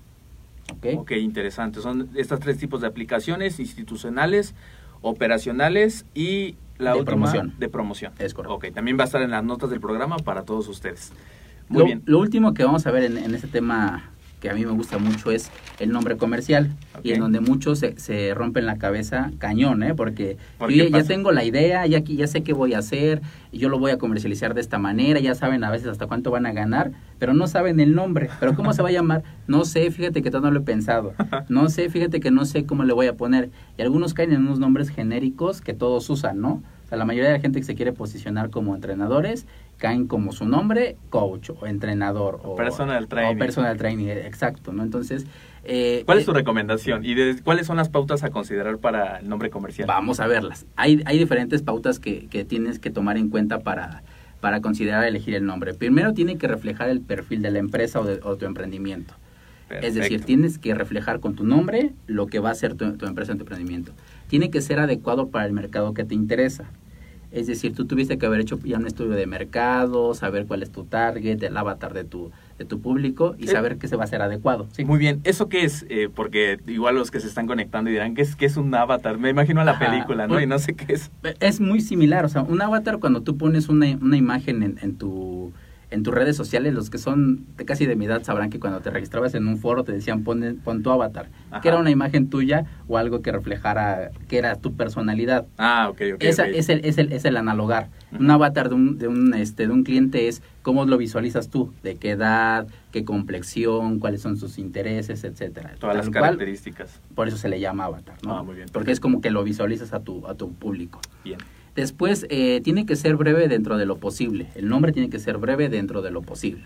¿Ok? 0.73 0.87
Ok, 0.99 1.13
interesante. 1.13 1.81
Son 1.81 2.09
estos 2.15 2.41
tres 2.41 2.59
tipos 2.59 2.81
de 2.81 2.87
aplicaciones, 2.87 3.61
institucionales, 3.61 4.55
operacionales 5.03 6.07
y 6.15 6.57
la 6.79 6.93
De 6.93 7.01
última 7.01 7.17
promoción. 7.17 7.55
de 7.59 7.69
promoción. 7.69 8.13
Es 8.19 8.35
correcto. 8.35 8.55
Ok, 8.57 8.67
también 8.75 8.99
va 8.99 9.03
a 9.03 9.07
estar 9.07 9.23
en 9.23 9.31
las 9.31 9.45
notas 9.45 9.71
del 9.71 9.81
programa 9.81 10.17
para 10.17 10.43
todos 10.45 10.67
ustedes. 10.69 11.13
Muy 11.69 11.81
lo, 11.81 11.85
bien. 11.87 12.03
lo 12.07 12.19
último 12.19 12.55
que 12.55 12.65
vamos 12.65 12.87
a 12.87 12.91
ver 12.91 13.05
en, 13.05 13.19
en 13.19 13.35
este 13.35 13.49
tema 13.49 14.11
que 14.45 14.51
a 14.51 14.55
mí 14.55 14.67
me 14.67 14.73
gusta 14.73 14.99
mucho 14.99 15.31
es 15.31 15.51
el 15.81 15.91
nombre 15.91 16.19
comercial 16.19 16.71
y 17.03 17.13
en 17.13 17.21
donde 17.21 17.41
muchos 17.41 17.79
se, 17.79 17.99
se 17.99 18.35
rompen 18.35 18.67
la 18.67 18.77
cabeza 18.77 19.31
cañón, 19.39 19.83
¿eh? 19.83 19.95
Porque 19.95 20.37
¿Por 20.59 20.71
yo 20.71 20.85
ya, 20.85 21.03
tengo 21.03 21.33
la 21.33 21.45
idea, 21.45 21.87
ya, 21.87 22.01
ya 22.01 22.27
sé 22.27 22.43
qué 22.43 22.53
voy 22.53 22.75
a 22.75 22.79
hacer, 22.81 23.23
yo 23.55 23.71
lo 23.71 23.79
voy 23.79 23.91
a 23.91 23.97
comercializar 23.97 24.53
de 24.53 24.61
esta 24.61 24.79
manera, 24.79 25.19
ya 25.19 25.35
saben 25.35 25.65
a 25.65 25.71
veces 25.71 25.89
hasta 25.89 26.07
cuánto 26.07 26.31
van 26.31 26.45
a 26.45 26.53
ganar, 26.53 26.93
pero 27.19 27.33
no 27.33 27.47
saben 27.47 27.81
el 27.81 27.95
nombre. 27.95 28.29
¿Pero 28.39 28.55
cómo 28.55 28.75
se 28.75 28.83
va 28.83 28.91
a 28.91 28.93
llamar? 28.93 29.23
No 29.47 29.65
sé, 29.65 29.91
fíjate 29.91 30.21
que 30.21 30.31
todavía 30.31 30.51
no 30.51 30.55
lo 30.57 30.61
he 30.61 30.65
pensado. 30.65 31.15
No 31.49 31.71
sé, 31.71 31.89
fíjate 31.89 32.21
que 32.21 32.31
no 32.31 32.45
sé 32.45 32.67
cómo 32.67 32.85
le 32.85 32.93
voy 32.93 33.07
a 33.07 33.15
poner. 33.15 33.49
Y 33.79 33.83
algunos 33.83 34.13
caen 34.13 34.33
en 34.33 34.43
unos 34.43 34.59
nombres 34.59 34.91
genéricos 34.91 35.63
que 35.63 35.73
todos 35.73 36.11
usan, 36.11 36.43
¿no? 36.43 36.63
O 36.85 36.89
sea, 36.89 36.99
la 36.99 37.07
mayoría 37.07 37.31
de 37.31 37.37
la 37.37 37.41
gente 37.41 37.61
que 37.61 37.65
se 37.65 37.75
quiere 37.75 37.95
posicionar 37.95 38.51
como 38.51 38.75
entrenadores 38.75 39.47
caen 39.79 40.07
como 40.07 40.33
su 40.33 40.47
nombre, 40.47 40.97
coach 41.11 41.51
o 41.51 41.67
entrenador 41.67 42.41
o 42.45 42.55
Personal 42.57 43.09
training. 43.09 43.37
O 43.37 43.39
personal 43.39 43.77
training, 43.77 44.07
exacto, 44.09 44.73
¿no? 44.73 44.83
Entonces, 44.83 45.27
eh, 45.65 46.03
¿Cuál 46.07 46.19
es 46.19 46.25
eh, 46.25 46.27
tu 46.27 46.33
recomendación 46.33 47.05
y 47.05 47.15
de- 47.15 47.41
cuáles 47.43 47.67
son 47.67 47.77
las 47.77 47.89
pautas 47.89 48.23
a 48.23 48.31
considerar 48.31 48.79
para 48.79 49.19
el 49.19 49.29
nombre 49.29 49.51
comercial? 49.51 49.87
Vamos 49.89 50.21
a 50.21 50.27
verlas. 50.27 50.67
Hay, 50.77 51.03
hay 51.07 51.19
diferentes 51.19 51.63
pautas 51.63 51.99
que, 51.99 52.27
que 52.29 52.45
tienes 52.45 52.79
que 52.79 52.91
tomar 52.91 53.17
en 53.17 53.29
cuenta 53.31 53.61
para, 53.61 54.03
para 54.41 54.61
considerar 54.61 55.05
elegir 55.05 55.35
el 55.35 55.47
nombre. 55.47 55.75
Primero 55.75 56.13
tiene 56.13 56.37
que 56.37 56.47
reflejar 56.49 56.89
el 56.91 57.01
perfil 57.01 57.43
de 57.43 57.51
la 57.51 57.59
empresa 57.59 58.01
o 58.01 58.05
de 58.05 58.21
o 58.23 58.37
tu 58.37 58.45
emprendimiento. 58.47 59.15
Es 59.71 59.95
decir, 59.95 60.25
tienes 60.25 60.59
que 60.59 60.75
reflejar 60.75 61.19
con 61.21 61.35
tu 61.35 61.45
nombre 61.45 61.93
lo 62.07 62.27
que 62.27 62.39
va 62.39 62.51
a 62.51 62.55
ser 62.55 62.75
tu, 62.75 62.93
tu 62.97 63.07
empresa 63.07 63.33
en 63.33 63.39
tu 63.39 63.43
emprendimiento. 63.45 63.93
Tiene 64.29 64.51
que 64.51 64.61
ser 64.61 64.79
adecuado 64.79 65.31
para 65.31 65.47
el 65.47 65.53
mercado 65.53 65.95
que 65.95 66.05
te 66.05 66.15
interesa. 66.15 66.65
Es 67.35 67.47
decir, 67.49 67.75
tú 67.75 67.85
tuviste 67.85 68.17
que 68.17 68.27
haber 68.27 68.41
hecho 68.41 68.59
ya 68.65 68.79
un 68.79 68.87
estudio 68.87 69.11
de 69.13 69.27
mercado, 69.27 70.15
saber 70.15 70.47
cuál 70.47 70.63
es 70.63 70.71
tu 70.71 70.85
target, 70.85 71.43
el 71.43 71.57
avatar 71.57 71.93
de 71.93 72.05
tu, 72.05 72.31
de 72.59 72.65
tu 72.65 72.81
público 72.81 73.35
y 73.39 73.49
saber 73.49 73.77
que 73.77 73.89
se 73.89 73.97
va 73.97 74.05
a 74.05 74.07
ser 74.07 74.23
adecuado. 74.23 74.69
Sí. 74.73 74.85
Muy 74.85 74.99
bien, 74.99 75.21
¿eso 75.25 75.49
qué 75.49 75.65
es? 75.65 75.85
Eh, 75.89 76.09
porque 76.15 76.61
igual 76.69 76.95
los 76.95 77.11
que 77.11 77.19
se 77.21 77.27
están 77.27 77.47
conectando 77.47 77.91
dirán, 77.91 78.15
¿qué 78.15 78.23
es, 78.23 78.37
qué 78.37 78.47
es 78.47 78.57
un 78.57 78.73
avatar? 78.75 79.19
Me 79.19 79.31
imagino 79.31 79.61
a 79.61 79.65
la 79.65 79.73
Ajá. 79.73 79.91
película, 79.91 80.27
¿no? 80.29 80.37
Un- 80.37 80.43
Y 80.43 80.47
no 80.47 80.59
sé 80.61 80.75
qué 80.75 80.93
es. 80.95 81.11
Es 81.41 81.61
muy 81.61 81.81
similar, 81.81 82.25
o 82.25 82.29
sea, 82.29 82.43
un 82.43 82.63
avatar 82.63 83.01
cuando 83.01 83.23
tú 83.23 83.37
pones 83.37 83.69
una, 83.69 83.87
una 84.01 84.17
imagen 84.17 84.63
en, 84.63 84.79
en 84.81 84.97
tu 84.97 85.53
en 85.95 86.03
tus 86.03 86.13
redes 86.13 86.37
sociales, 86.37 86.75
los 86.75 86.91
que 86.91 86.99
son 86.99 87.47
de 87.57 87.65
casi 87.65 87.87
de 87.87 87.95
mi 87.97 88.05
edad 88.07 88.23
sabrán 88.25 88.51
que 88.51 88.59
cuando 88.59 88.81
te 88.81 88.91
registrabas 88.91 89.35
en 89.35 89.47
un 89.47 89.59
foro 89.59 89.85
te 89.85 89.93
decían 89.93 90.25
pon, 90.25 90.61
pon 90.63 90.83
tu 90.83 90.91
avatar, 90.91 91.29
Ajá. 91.51 91.61
que 91.61 91.69
era 91.69 91.79
una 91.79 91.91
imagen 91.91 92.29
tuya 92.29 92.67
o 92.89 92.99
algo 92.99 93.23
que 93.23 93.31
reflejara 93.33 94.11
que 94.29 94.39
era 94.39 94.57
tu 94.57 94.75
personalidad. 94.75 95.47
Ah, 95.57 95.89
ok, 95.89 96.01
ok. 96.17 96.23
Esa 96.23 96.47
es 96.49 96.69
el 96.69 96.85
es 96.85 96.99
el 96.99 97.13
es 97.13 97.25
el 97.25 97.37
analogar. 97.37 97.89
Un 98.19 98.31
avatar 98.31 98.69
de 98.69 98.75
un 98.75 98.99
de 98.99 99.09
un 99.09 99.33
este 99.35 99.67
de 99.67 99.73
un 99.73 99.85
cliente 99.85 100.29
es 100.29 100.43
cómo 100.63 100.85
lo 100.85 100.99
visualizas 100.99 101.49
tú, 101.49 101.73
de 101.83 101.95
qué 101.97 102.11
edad, 102.11 102.67
qué 102.91 103.05
complexión, 103.05 103.99
cuáles 104.01 104.21
son 104.21 104.37
sus 104.37 104.59
intereses, 104.59 105.23
etcétera. 105.25 105.75
Todas 105.79 105.97
las 105.97 106.07
cual, 106.11 106.23
características. 106.23 107.01
por 107.15 107.29
eso 107.29 107.37
se 107.37 107.49
le 107.49 107.61
llama 107.61 107.85
avatar, 107.85 108.17
¿no? 108.25 108.37
Ah, 108.39 108.43
muy 108.43 108.57
bien, 108.57 108.69
Porque 108.73 108.91
es 108.93 109.01
como 109.01 109.21
que 109.21 109.31
lo 109.31 109.45
visualizas 109.45 109.93
a 109.93 110.01
tu 110.01 110.27
a 110.27 110.35
tu 110.35 110.53
público. 110.53 111.01
Bien. 111.25 111.39
Después, 111.75 112.27
eh, 112.31 112.61
tiene 112.63 112.87
que 112.87 112.95
ser 112.95 113.17
breve 113.17 113.49
dentro 113.49 113.77
de 113.77 113.87
lo 113.87 113.99
posible. 113.99 114.49
El 114.55 114.69
nombre 114.69 114.93
tiene 114.93 115.11
que 115.11 115.19
ser 115.19 115.39
breve 115.39 115.69
dentro 115.69 116.03
de 116.03 116.11
lo 116.13 116.23
posible. 116.23 116.65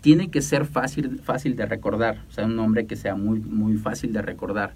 Tiene 0.00 0.30
que 0.30 0.42
ser 0.42 0.64
fácil, 0.64 1.18
fácil 1.18 1.56
de 1.56 1.66
recordar. 1.66 2.24
O 2.28 2.32
sea, 2.32 2.46
un 2.46 2.54
nombre 2.54 2.86
que 2.86 2.94
sea 2.94 3.16
muy, 3.16 3.40
muy 3.40 3.76
fácil 3.76 4.12
de 4.12 4.22
recordar. 4.22 4.74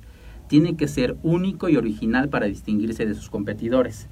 tiene 0.49 0.77
que 0.77 0.87
ser 0.87 1.17
único 1.23 1.71
y 1.71 1.77
original 1.79 2.29
para 2.29 2.45
distinguirse 2.45 3.07
de 3.07 3.15
sus 3.15 3.31
competidores. 3.31 4.09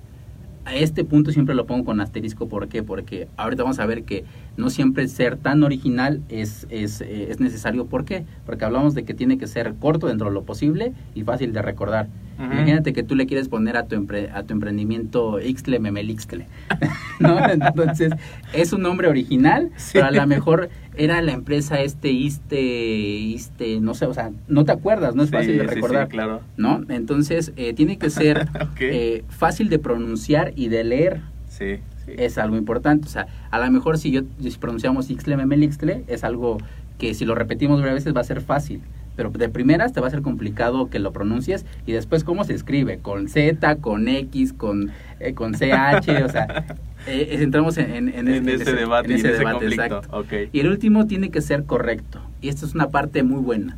A 0.66 0.75
este 0.75 1.05
punto 1.05 1.33
siempre 1.33 1.55
lo 1.55 1.66
pongo 1.66 1.85
con 1.87 2.01
asterisco, 2.01 2.49
¿por 2.49 2.68
qué? 2.68 2.83
Porque 2.83 3.29
ahorita 3.37 3.62
vamos 3.62 3.79
a 3.79 3.87
ver 3.87 4.05
que 4.05 4.25
no 4.57 4.68
siempre 4.70 5.09
ser 5.09 5.37
tan 5.37 5.62
original 5.62 6.20
es, 6.29 6.66
es, 6.70 7.01
eh, 7.01 7.29
es 7.31 7.40
necesario. 7.40 7.87
¿Por 7.87 8.05
qué? 8.05 8.25
Porque 8.44 8.64
hablamos 8.66 8.94
de 8.94 9.05
que 9.05 9.14
tiene 9.14 9.38
que 9.38 9.46
ser 9.46 9.75
corto 9.81 10.07
dentro 10.07 10.29
de 10.29 10.35
lo 10.35 10.42
posible 10.44 10.92
y 11.14 11.23
fácil 11.23 11.53
de 11.53 11.62
recordar. 11.62 12.09
Imagínate 12.38 12.94
que 12.94 13.03
tú 13.03 13.16
le 13.16 13.27
quieres 13.27 13.49
poner 13.51 13.77
a 13.77 13.85
tu, 13.87 13.96
empre- 13.96 14.31
a 14.33 14.44
tu 14.44 14.55
emprendimiento 14.55 15.38
Ixtle 15.40 15.79
Memelixtle, 15.79 16.46
¿no? 17.20 17.38
Entonces, 17.51 18.12
es 18.55 18.73
un 18.73 18.81
nombre 18.81 19.09
original, 19.09 19.70
Sí. 19.77 19.90
pero 19.94 20.07
a 20.07 20.11
lo 20.11 20.27
mejor 20.27 20.70
era 21.02 21.22
la 21.22 21.32
empresa 21.32 21.80
este, 21.80 22.10
Iste, 22.10 22.60
Iste, 22.60 23.80
no 23.80 23.94
sé, 23.94 24.06
o 24.06 24.14
sea, 24.14 24.30
no 24.48 24.64
te 24.64 24.72
acuerdas, 24.72 25.14
no 25.14 25.22
es 25.22 25.30
Sí, 25.30 25.36
fácil 25.36 25.52
de 25.58 25.62
sí, 25.64 25.68
sí, 25.68 25.74
recordar. 25.74 26.08
claro. 26.08 26.40
¿no? 26.56 26.82
Entonces, 26.88 27.52
eh, 27.56 27.72
tiene 27.72 27.96
que 27.98 28.10
ser 28.10 28.48
eh, 28.80 29.24
fácil 29.28 29.68
de 29.68 29.78
pronunciar 29.78 30.52
y 30.56 30.68
de 30.68 30.84
leer. 30.84 31.20
Sí, 31.48 31.76
sí. 32.04 32.12
Es 32.16 32.38
algo 32.38 32.56
importante. 32.56 33.06
O 33.06 33.10
sea, 33.10 33.26
a 33.50 33.58
lo 33.58 33.70
mejor 33.70 33.98
si 33.98 34.10
yo 34.10 34.22
si 34.40 34.50
pronunciamos 34.58 35.10
Ixtle, 35.10 35.36
Memel, 35.36 35.62
Ixtle, 35.64 36.04
es 36.06 36.22
algo 36.24 36.58
que 36.98 37.14
si 37.14 37.24
lo 37.24 37.34
repetimos 37.34 37.80
varias 37.80 37.96
veces 37.96 38.14
va 38.14 38.20
a 38.20 38.24
ser 38.24 38.40
fácil. 38.40 38.82
Pero 39.16 39.30
de 39.30 39.48
primeras 39.48 39.92
te 39.92 40.00
va 40.00 40.06
a 40.06 40.10
ser 40.10 40.22
complicado 40.22 40.88
que 40.88 40.98
lo 40.98 41.12
pronuncies 41.12 41.66
y 41.86 41.92
después 41.92 42.24
cómo 42.24 42.44
se 42.44 42.54
escribe, 42.54 42.98
con 42.98 43.28
Z, 43.28 43.76
con 43.76 44.08
X, 44.08 44.52
con, 44.52 44.92
eh, 45.18 45.34
con 45.34 45.52
CH, 45.54 46.24
o 46.24 46.28
sea, 46.28 46.64
eh, 47.06 47.28
eh, 47.30 47.42
entramos 47.42 47.78
en, 47.78 47.90
en, 47.90 48.08
en 48.08 48.28
En 48.28 48.48
ese, 48.48 48.62
ese 48.62 48.72
debate 48.74 49.12
en 49.12 49.18
ese 49.18 49.32
debate, 49.32 49.58
conflicto. 49.58 49.82
exacto. 49.84 50.18
Ok. 50.18 50.32
Y 50.52 50.60
el 50.60 50.68
último 50.68 51.06
tiene 51.06 51.30
que 51.30 51.40
ser 51.40 51.64
correcto. 51.64 52.20
Y 52.40 52.48
esta 52.48 52.66
es 52.66 52.74
una 52.74 52.88
parte 52.88 53.22
muy 53.22 53.40
buena. 53.40 53.76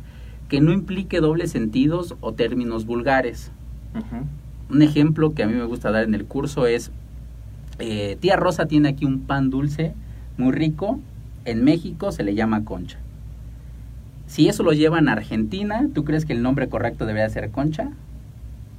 Que 0.49 0.61
no 0.61 0.71
implique 0.71 1.19
dobles 1.19 1.51
sentidos 1.51 2.15
o 2.21 2.33
términos 2.33 2.85
vulgares. 2.85 3.51
Un 4.69 4.81
ejemplo 4.81 5.33
que 5.33 5.43
a 5.43 5.47
mí 5.47 5.53
me 5.53 5.65
gusta 5.65 5.91
dar 5.91 6.03
en 6.03 6.15
el 6.15 6.25
curso 6.25 6.65
es, 6.67 6.91
eh, 7.79 8.17
tía 8.19 8.35
Rosa 8.35 8.65
tiene 8.65 8.89
aquí 8.89 9.05
un 9.05 9.19
pan 9.21 9.49
dulce 9.49 9.93
muy 10.37 10.51
rico, 10.51 10.99
en 11.45 11.63
México 11.63 12.11
se 12.11 12.23
le 12.23 12.33
llama 12.35 12.63
concha. 12.65 12.97
Si 14.25 14.47
eso 14.47 14.63
lo 14.63 14.73
llevan 14.73 15.09
a 15.09 15.13
Argentina, 15.13 15.87
¿tú 15.93 16.03
crees 16.03 16.25
que 16.25 16.33
el 16.33 16.41
nombre 16.41 16.69
correcto 16.69 17.05
debería 17.05 17.29
ser 17.29 17.51
concha? 17.51 17.91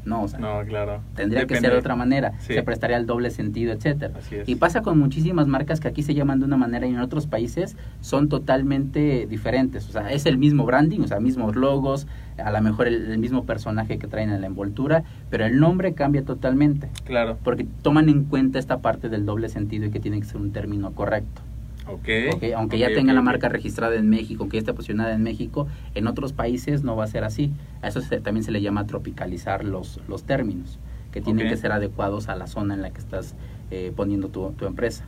No, 0.05 0.23
o 0.25 0.29
sea, 0.29 0.39
No, 0.39 0.63
claro. 0.67 1.01
tendría 1.15 1.47
que 1.47 1.57
ser 1.57 1.73
de 1.73 1.79
otra 1.79 1.97
manera, 1.97 2.33
Sí. 2.41 2.55
se 2.55 2.63
prestaría 2.63 2.97
el 2.97 3.07
doble 3.07 3.31
sentido, 3.31 3.73
etcétera. 3.73 4.15
Y 4.47 4.57
pasa 4.57 4.83
con 4.83 4.99
muchísimas 4.99 5.47
marcas 5.47 5.81
que 5.81 5.89
aquí 5.89 6.03
se 6.03 6.15
llaman 6.15 6.39
de 6.41 6.45
una 6.45 6.57
manera 6.57 6.87
y 6.87 6.91
en 6.91 6.99
otros 7.01 7.27
países 7.27 7.77
son 8.01 8.29
totalmente 8.29 9.27
diferentes. 9.27 9.89
O 9.89 9.93
sea, 9.93 10.11
es 10.13 10.27
el 10.27 10.39
mismo 10.39 10.65
branding, 10.67 11.01
o 11.01 11.07
sea, 11.09 11.21
mismos 11.21 11.57
logos, 11.57 12.07
a 12.39 12.51
lo 12.51 12.61
mejor 12.61 12.87
el, 12.89 13.11
el 13.13 13.19
mismo 13.19 13.45
personaje 13.45 13.99
que 13.99 14.07
traen 14.07 14.31
en 14.31 14.41
la 14.41 14.47
envoltura, 14.47 15.05
pero 15.31 15.45
el 15.47 15.59
nombre 15.59 15.95
cambia 15.95 16.25
totalmente. 16.25 16.89
Claro. 17.05 17.39
Porque 17.43 17.67
toman 17.83 18.09
en 18.09 18.25
cuenta 18.25 18.59
esta 18.59 18.79
parte 18.79 19.09
del 19.09 19.25
doble 19.25 19.49
sentido 19.49 19.87
y 19.87 19.91
que 19.91 20.01
tiene 20.01 20.19
que 20.21 20.27
ser 20.27 20.41
un 20.41 20.53
término 20.53 20.93
correcto. 20.93 21.43
Ok. 21.87 22.09
¿ok? 22.35 22.43
Aunque 22.57 22.79
ya 22.79 22.89
tenga 22.95 23.13
la 23.13 23.21
marca 23.23 23.49
registrada 23.49 23.95
en 23.97 24.09
México, 24.09 24.49
que 24.49 24.57
ya 24.57 24.61
esté 24.61 24.73
posicionada 24.73 25.15
en 25.15 25.23
México, 25.23 25.67
en 25.95 26.07
otros 26.07 26.33
países 26.33 26.83
no 26.83 26.97
va 26.97 27.05
a 27.05 27.07
ser 27.09 27.25
así. 27.25 27.51
A 27.83 27.89
eso 27.89 28.01
se- 28.01 28.21
también 28.21 28.43
se 28.45 28.51
le 28.53 28.61
llama 28.63 28.87
tropicalizar 28.87 29.65
los, 29.65 30.01
los 30.09 30.25
términos, 30.25 30.79
que 31.13 31.21
tienen 31.21 31.45
que 31.51 31.57
ser 31.57 31.73
adecuados 31.73 32.29
a 32.29 32.37
la 32.37 32.47
zona 32.47 32.75
en 32.75 32.83
la 32.83 32.91
que 32.91 33.01
estás 33.01 33.35
eh, 33.71 33.93
poniendo 33.95 34.29
tu, 34.29 34.51
tu 34.53 34.67
empresa. 34.67 35.05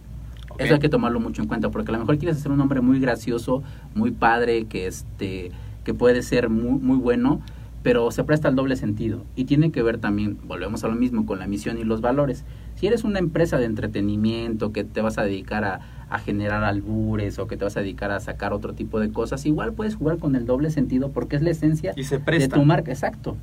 Eso 0.59 0.75
hay 0.75 0.81
que 0.81 0.89
tomarlo 0.89 1.19
mucho 1.21 1.43
en 1.43 1.49
cuenta, 1.49 1.71
porque 1.71 1.91
a 1.91 1.95
lo 1.95 1.99
mejor 1.99 2.19
quieres 2.19 2.37
hacer 2.39 2.51
un 2.53 2.59
nombre 2.59 2.81
muy 2.81 2.99
gracioso, 3.01 3.62
muy 3.95 4.11
padre, 4.11 4.65
que 4.67 4.87
este 4.87 5.51
que 5.85 5.95
puede 5.95 6.23
ser 6.23 6.49
muy, 6.49 6.79
muy 6.81 6.97
bueno, 6.97 7.41
pero 7.85 8.11
se 8.11 8.25
presta 8.25 8.49
al 8.49 8.57
doble 8.57 8.75
sentido. 8.77 9.23
Y 9.37 9.45
tiene 9.45 9.71
que 9.71 9.83
ver 9.83 9.99
también, 9.99 10.37
volvemos 10.45 10.83
a 10.83 10.89
lo 10.89 10.95
mismo, 10.97 11.27
con 11.27 11.39
la 11.39 11.47
misión 11.47 11.79
y 11.79 11.85
los 11.85 12.01
valores. 12.01 12.45
Si 12.75 12.87
eres 12.89 13.05
una 13.05 13.19
empresa 13.21 13.59
de 13.59 13.67
entretenimiento, 13.67 14.73
que 14.73 14.83
te 14.85 15.01
vas 15.01 15.19
a 15.19 15.23
dedicar 15.25 15.65
a, 15.65 15.81
a 16.09 16.19
generar 16.19 16.62
albures 16.64 17.38
o 17.38 17.47
que 17.47 17.57
te 17.57 17.64
vas 17.64 17.77
a 17.77 17.81
dedicar 17.81 18.11
a 18.11 18.21
sacar 18.21 18.53
otro 18.53 18.73
tipo 18.75 19.01
de 19.01 19.11
cosas, 19.11 19.45
igual 19.47 19.73
puedes 19.73 19.97
jugar 19.97 20.19
con 20.19 20.37
el 20.37 20.47
doble 20.47 20.71
sentido 20.71 21.11
porque 21.11 21.37
es 21.37 21.42
la 21.42 21.51
esencia 21.51 21.92
Y 21.97 22.05
se 22.05 22.19
de 22.19 22.49
tu 22.49 22.64
marca, 22.64 22.92
exacto. 22.92 23.37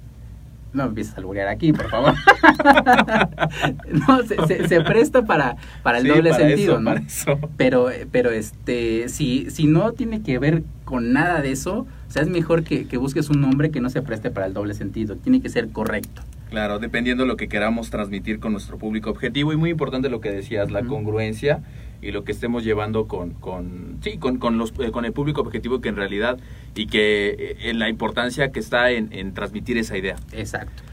No 0.73 0.86
empieces 0.86 1.13
a 1.13 1.17
alburear 1.17 1.49
aquí, 1.49 1.71
por 1.71 1.88
favor. 1.89 2.13
no, 4.08 4.23
se, 4.23 4.47
se- 4.47 4.67
se 4.67 4.82
presta 4.82 5.23
para, 5.23 5.56
para 5.84 5.97
el 5.99 6.04
Sí, 6.04 6.10
doble 6.10 6.30
para 6.32 6.47
sentido, 6.47 6.73
eso, 6.73 6.82
¿no? 6.82 6.91
para 6.93 6.99
eso. 7.06 7.39
Pero, 7.58 7.88
pero 8.12 8.32
este, 8.32 9.08
si, 9.10 9.49
si 9.52 9.67
no 9.67 9.91
tiene 9.93 10.21
que 10.23 10.39
ver 10.39 10.63
con 10.86 11.13
nada 11.13 11.41
de 11.41 11.52
eso, 11.52 11.86
o 12.08 12.12
sea, 12.12 12.21
es 12.21 12.30
mejor 12.30 12.63
que, 12.63 12.88
que 12.88 12.97
busques 12.97 13.30
un 13.30 13.41
nombre 13.41 13.71
que 13.71 13.82
no 13.82 13.89
se 13.89 14.02
preste 14.02 14.32
para 14.32 14.45
el 14.47 14.54
doble 14.54 14.73
sentido. 14.73 15.15
Tiene 15.15 15.41
que 15.41 15.49
ser 15.49 15.69
correcto. 15.69 16.21
Claro, 16.49 16.78
dependiendo 16.80 17.23
de 17.23 17.28
lo 17.28 17.38
que 17.38 17.47
queramos 17.47 17.89
transmitir 17.89 18.39
con 18.39 18.52
nuestro 18.52 18.78
público 18.78 19.10
objetivo 19.10 19.54
y 19.54 19.58
muy 19.58 19.71
importante 19.71 20.10
lo 20.10 20.21
que 20.21 20.32
decías, 20.32 20.71
la 20.71 20.84
congruencia 20.84 21.62
y 22.04 22.12
lo 22.12 22.24
que 22.24 22.32
estemos 22.32 22.63
llevando 22.63 23.08
con, 23.08 23.32
con 23.32 23.98
sí, 24.02 24.18
con, 24.18 24.38
con 24.38 24.58
los, 24.58 24.74
eh, 24.80 24.92
con 24.92 25.06
el 25.06 25.13
público 25.13 25.42
objetivo 25.42 25.80
que 25.82 25.89
en 25.89 25.96
realidad 25.96 26.38
y 26.76 26.88
que 26.88 27.30
eh, 27.30 27.70
en 27.70 27.80
la 27.80 27.89
importancia 27.89 28.52
que 28.52 28.60
está 28.60 28.92
en, 28.92 29.34
transmitir 29.34 29.78
esa 29.78 29.98
idea. 29.98 30.16
Exacto. 30.32 30.84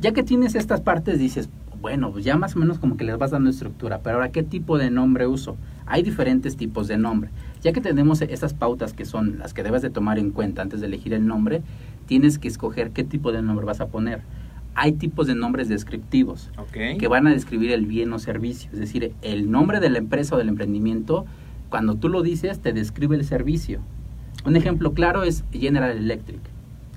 Ya 0.00 0.12
que 0.12 0.22
tienes 0.22 0.54
estas 0.54 0.80
partes, 0.80 1.18
dices, 1.18 1.48
bueno, 1.80 2.12
pues 2.12 2.24
ya 2.24 2.36
más 2.36 2.56
o 2.56 2.58
menos 2.58 2.78
como 2.78 2.96
que 2.96 3.04
les 3.04 3.18
vas 3.18 3.30
dando 3.30 3.50
estructura, 3.50 4.00
pero 4.02 4.16
ahora, 4.16 4.30
¿qué 4.30 4.42
tipo 4.42 4.78
de 4.78 4.90
nombre 4.90 5.26
uso? 5.26 5.56
Hay 5.86 6.02
diferentes 6.02 6.56
tipos 6.56 6.88
de 6.88 6.96
nombre. 6.96 7.30
Ya 7.62 7.72
que 7.72 7.80
tenemos 7.80 8.22
estas 8.22 8.54
pautas 8.54 8.92
que 8.92 9.04
son 9.04 9.38
las 9.38 9.54
que 9.54 9.62
debes 9.62 9.82
de 9.82 9.90
tomar 9.90 10.18
en 10.18 10.30
cuenta 10.30 10.62
antes 10.62 10.80
de 10.80 10.86
elegir 10.86 11.14
el 11.14 11.26
nombre, 11.26 11.62
tienes 12.06 12.38
que 12.38 12.48
escoger 12.48 12.90
qué 12.90 13.04
tipo 13.04 13.32
de 13.32 13.42
nombre 13.42 13.66
vas 13.66 13.80
a 13.80 13.88
poner. 13.88 14.22
Hay 14.74 14.92
tipos 14.92 15.26
de 15.26 15.34
nombres 15.34 15.68
descriptivos 15.68 16.50
que 16.72 17.08
van 17.08 17.26
a 17.26 17.30
describir 17.30 17.70
el 17.70 17.86
bien 17.86 18.12
o 18.12 18.18
servicio, 18.18 18.70
es 18.72 18.78
decir, 18.78 19.12
el 19.22 19.50
nombre 19.50 19.80
de 19.80 19.90
la 19.90 19.98
empresa 19.98 20.34
o 20.34 20.38
del 20.38 20.48
emprendimiento, 20.48 21.26
cuando 21.68 21.94
tú 21.94 22.08
lo 22.08 22.22
dices, 22.22 22.60
te 22.60 22.72
describe 22.72 23.16
el 23.16 23.24
servicio. 23.24 23.80
Un 24.44 24.56
ejemplo 24.56 24.92
claro 24.92 25.22
es 25.22 25.44
General 25.52 25.96
Electric. 25.96 26.40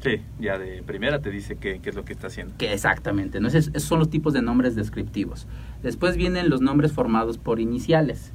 Sí, 0.01 0.21
ya 0.39 0.57
de 0.57 0.83
primera 0.83 1.21
te 1.21 1.31
dice 1.31 1.55
qué, 1.55 1.79
qué 1.81 1.89
es 1.89 1.95
lo 1.95 2.05
que 2.05 2.13
está 2.13 2.27
haciendo. 2.27 2.53
Que 2.57 2.73
exactamente, 2.73 3.39
¿no? 3.39 3.47
Esos 3.47 3.71
son 3.81 3.99
los 3.99 4.09
tipos 4.09 4.33
de 4.33 4.41
nombres 4.41 4.75
descriptivos. 4.75 5.47
Después 5.81 6.17
vienen 6.17 6.49
los 6.49 6.61
nombres 6.61 6.91
formados 6.91 7.37
por 7.37 7.59
iniciales, 7.59 8.31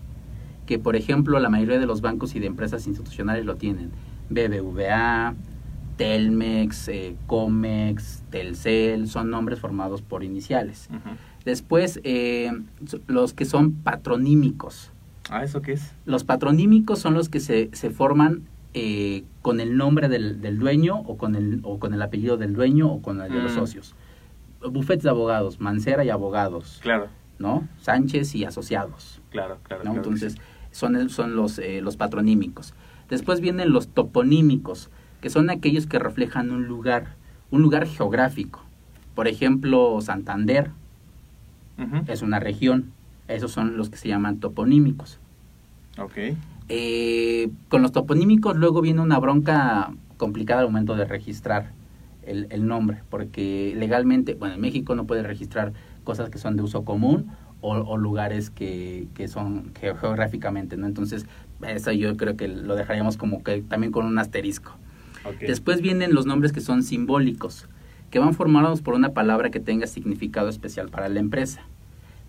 que 0.66 0.78
por 0.78 0.96
ejemplo 0.96 1.38
la 1.38 1.48
mayoría 1.48 1.78
de 1.78 1.86
los 1.86 2.00
bancos 2.00 2.34
y 2.34 2.40
de 2.40 2.46
empresas 2.46 2.86
institucionales 2.86 3.44
lo 3.44 3.56
tienen. 3.56 3.90
BBVA, 4.30 5.34
Telmex, 5.96 6.88
eh, 6.88 7.16
Comex, 7.26 8.22
Telcel, 8.30 9.08
son 9.08 9.30
nombres 9.30 9.60
formados 9.60 10.02
por 10.02 10.24
iniciales. 10.24 10.88
Después 11.44 12.00
eh, 12.04 12.50
los 13.06 13.32
que 13.34 13.44
son 13.44 13.72
patronímicos. 13.72 14.90
Ah, 15.30 15.44
¿eso 15.44 15.62
qué 15.62 15.72
es? 15.72 15.92
Los 16.04 16.24
patronímicos 16.24 16.98
son 16.98 17.14
los 17.14 17.28
que 17.28 17.40
se, 17.40 17.70
se 17.72 17.90
forman 17.90 18.42
eh, 18.74 19.24
con 19.42 19.60
el 19.60 19.76
nombre 19.76 20.08
del, 20.08 20.40
del 20.40 20.58
dueño 20.58 20.98
o 21.00 21.16
con, 21.16 21.34
el, 21.36 21.60
o 21.62 21.78
con 21.78 21.94
el 21.94 22.02
apellido 22.02 22.36
del 22.36 22.54
dueño 22.54 22.90
o 22.90 23.02
con 23.02 23.20
el 23.20 23.32
de 23.32 23.40
los 23.42 23.52
Mm. 23.52 23.56
socios. 23.56 23.94
Bufetes 24.70 25.02
de 25.02 25.10
abogados, 25.10 25.60
Mancera 25.60 26.04
y 26.04 26.10
abogados, 26.10 26.78
Claro, 26.82 27.08
¿no? 27.38 27.66
Sánchez 27.80 28.34
y 28.36 28.44
asociados, 28.44 29.20
claro, 29.30 29.58
claro. 29.64 29.82
¿no? 29.84 29.90
claro 29.92 29.96
Entonces, 30.04 30.34
sí. 30.34 30.38
son, 30.70 31.08
son 31.10 31.34
los, 31.34 31.58
eh, 31.58 31.80
los 31.82 31.96
patronímicos. 31.96 32.72
Después 33.08 33.40
vienen 33.40 33.72
los 33.72 33.88
toponímicos, 33.88 34.88
que 35.22 35.30
son 35.30 35.50
aquellos 35.50 35.86
que 35.86 35.98
reflejan 36.00 36.50
un 36.52 36.66
lugar, 36.66 37.16
un 37.50 37.62
lugar 37.62 37.86
geográfico. 37.88 38.62
Por 39.14 39.28
ejemplo, 39.28 40.00
Santander 40.02 40.72
es 42.06 42.22
una 42.22 42.40
región. 42.40 42.92
Esos 43.28 43.52
son 43.52 43.76
los 43.76 43.90
que 43.90 43.96
se 43.96 44.08
llaman 44.08 44.40
toponímicos. 44.40 45.18
Ok. 45.98 46.18
Eh, 46.68 47.50
con 47.68 47.82
los 47.82 47.92
toponímicos 47.92 48.56
luego 48.56 48.80
viene 48.80 49.00
una 49.00 49.18
bronca 49.18 49.92
complicada 50.16 50.60
al 50.60 50.68
momento 50.68 50.94
de 50.96 51.04
registrar 51.04 51.72
el, 52.24 52.46
el 52.50 52.66
nombre, 52.66 53.02
porque 53.10 53.74
legalmente, 53.76 54.34
bueno, 54.34 54.54
en 54.54 54.60
México 54.60 54.94
no 54.94 55.06
puedes 55.06 55.26
registrar 55.26 55.72
cosas 56.04 56.30
que 56.30 56.38
son 56.38 56.56
de 56.56 56.62
uso 56.62 56.84
común 56.84 57.32
o, 57.60 57.74
o 57.76 57.96
lugares 57.96 58.50
que, 58.50 59.08
que 59.14 59.28
son 59.28 59.72
ge- 59.80 59.94
geográficamente, 59.96 60.76
¿no? 60.76 60.86
Entonces, 60.86 61.26
eso 61.66 61.92
yo 61.92 62.16
creo 62.16 62.36
que 62.36 62.48
lo 62.48 62.76
dejaríamos 62.76 63.16
como 63.16 63.42
que 63.42 63.62
también 63.62 63.92
con 63.92 64.06
un 64.06 64.18
asterisco. 64.18 64.72
Después 65.40 65.80
vienen 65.80 66.14
los 66.14 66.26
nombres 66.26 66.52
que 66.52 66.60
son 66.60 66.82
simbólicos, 66.82 67.68
que 68.10 68.18
van 68.18 68.34
formados 68.34 68.82
por 68.82 68.94
una 68.94 69.10
palabra 69.10 69.50
que 69.50 69.60
tenga 69.60 69.86
significado 69.86 70.48
especial 70.48 70.88
para 70.88 71.08
la 71.08 71.20
empresa, 71.20 71.62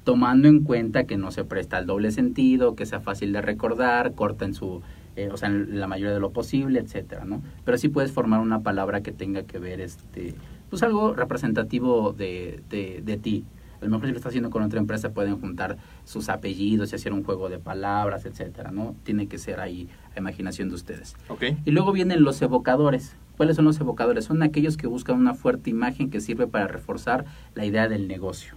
tomando 0.03 0.47
en 0.47 0.61
cuenta 0.63 1.05
que 1.05 1.17
no 1.17 1.31
se 1.31 1.43
presta 1.43 1.77
al 1.77 1.85
doble 1.85 2.11
sentido, 2.11 2.75
que 2.75 2.85
sea 2.85 2.99
fácil 2.99 3.33
de 3.33 3.41
recordar, 3.41 4.13
corta 4.13 4.45
en 4.45 4.53
su, 4.53 4.81
eh, 5.15 5.29
o 5.31 5.37
sea, 5.37 5.49
en 5.49 5.79
la 5.79 5.87
mayoría 5.87 6.13
de 6.13 6.19
lo 6.19 6.31
posible, 6.31 6.79
etcétera, 6.79 7.25
¿no? 7.25 7.41
Pero 7.65 7.77
sí 7.77 7.89
puedes 7.89 8.11
formar 8.11 8.39
una 8.39 8.61
palabra 8.61 9.01
que 9.01 9.11
tenga 9.11 9.43
que 9.43 9.59
ver, 9.59 9.81
este, 9.81 10.35
pues 10.69 10.83
algo 10.83 11.13
representativo 11.13 12.13
de, 12.13 12.61
de, 12.69 13.01
de 13.03 13.17
ti. 13.17 13.43
A 13.83 13.89
lo 13.89 13.91
mejor 13.91 14.07
si 14.07 14.11
lo 14.11 14.17
estás 14.17 14.31
haciendo 14.31 14.49
con 14.49 14.63
otra 14.63 14.79
empresa 14.79 15.11
pueden 15.11 15.39
juntar 15.39 15.77
sus 16.05 16.29
apellidos 16.29 16.91
y 16.91 16.95
hacer 16.95 17.13
un 17.13 17.23
juego 17.23 17.49
de 17.49 17.59
palabras, 17.59 18.25
etcétera, 18.25 18.71
¿no? 18.71 18.95
Tiene 19.03 19.27
que 19.27 19.37
ser 19.37 19.59
ahí 19.59 19.89
a 20.15 20.19
imaginación 20.19 20.69
de 20.69 20.75
ustedes. 20.75 21.15
Ok. 21.27 21.43
Y 21.65 21.71
luego 21.71 21.91
vienen 21.91 22.23
los 22.23 22.41
evocadores, 22.41 23.15
¿Cuáles 23.37 23.55
son 23.55 23.65
los 23.65 23.79
evocadores? 23.79 24.25
Son 24.25 24.43
aquellos 24.43 24.77
que 24.77 24.87
buscan 24.87 25.17
una 25.17 25.33
fuerte 25.33 25.69
imagen 25.69 26.09
que 26.09 26.21
sirve 26.21 26.47
para 26.47 26.67
reforzar 26.67 27.25
la 27.55 27.65
idea 27.65 27.87
del 27.87 28.07
negocio, 28.07 28.53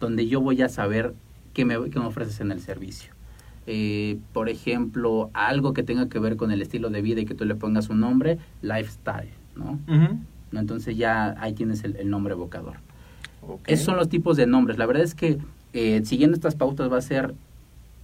donde 0.00 0.26
yo 0.26 0.40
voy 0.40 0.62
a 0.62 0.68
saber 0.68 1.14
qué 1.52 1.64
me, 1.64 1.90
qué 1.90 1.98
me 1.98 2.06
ofreces 2.06 2.40
en 2.40 2.50
el 2.50 2.60
servicio. 2.60 3.12
Eh, 3.66 4.18
por 4.32 4.48
ejemplo, 4.48 5.30
algo 5.34 5.74
que 5.74 5.82
tenga 5.82 6.08
que 6.08 6.18
ver 6.18 6.36
con 6.36 6.50
el 6.50 6.62
estilo 6.62 6.88
de 6.88 7.02
vida 7.02 7.20
y 7.20 7.26
que 7.26 7.34
tú 7.34 7.44
le 7.44 7.54
pongas 7.54 7.90
un 7.90 8.00
nombre, 8.00 8.38
lifestyle, 8.62 9.28
¿no? 9.56 9.78
Entonces 10.52 10.96
ya 10.96 11.36
ahí 11.38 11.52
tienes 11.52 11.84
el, 11.84 11.96
el 11.96 12.08
nombre 12.08 12.32
evocador. 12.32 12.76
Esos 13.66 13.86
son 13.86 13.96
los 13.96 14.08
tipos 14.08 14.36
de 14.36 14.46
nombres. 14.46 14.78
La 14.78 14.86
verdad 14.86 15.02
es 15.02 15.14
que 15.14 15.38
eh, 15.72 16.02
siguiendo 16.04 16.34
estas 16.34 16.54
pautas 16.54 16.90
va 16.90 16.98
a 16.98 17.02
ser 17.02 17.34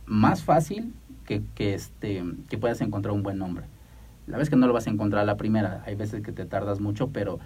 más 0.06 0.42
fácil 0.42 0.92
que, 1.26 1.42
que, 1.54 1.74
este, 1.74 2.22
que 2.48 2.58
puedas 2.58 2.80
encontrar 2.80 3.14
un 3.14 3.22
buen 3.22 3.38
nombre. 3.38 3.64
La 4.26 4.40
es 4.40 4.48
que 4.48 4.56
no 4.56 4.66
lo 4.66 4.72
vas 4.72 4.86
a 4.86 4.90
encontrar 4.90 5.22
a 5.22 5.26
la 5.26 5.36
primera. 5.36 5.82
Hay 5.86 5.94
veces 5.94 6.22
que 6.22 6.32
te 6.32 6.46
tardas 6.46 6.80
mucho, 6.80 7.08
pero 7.08 7.38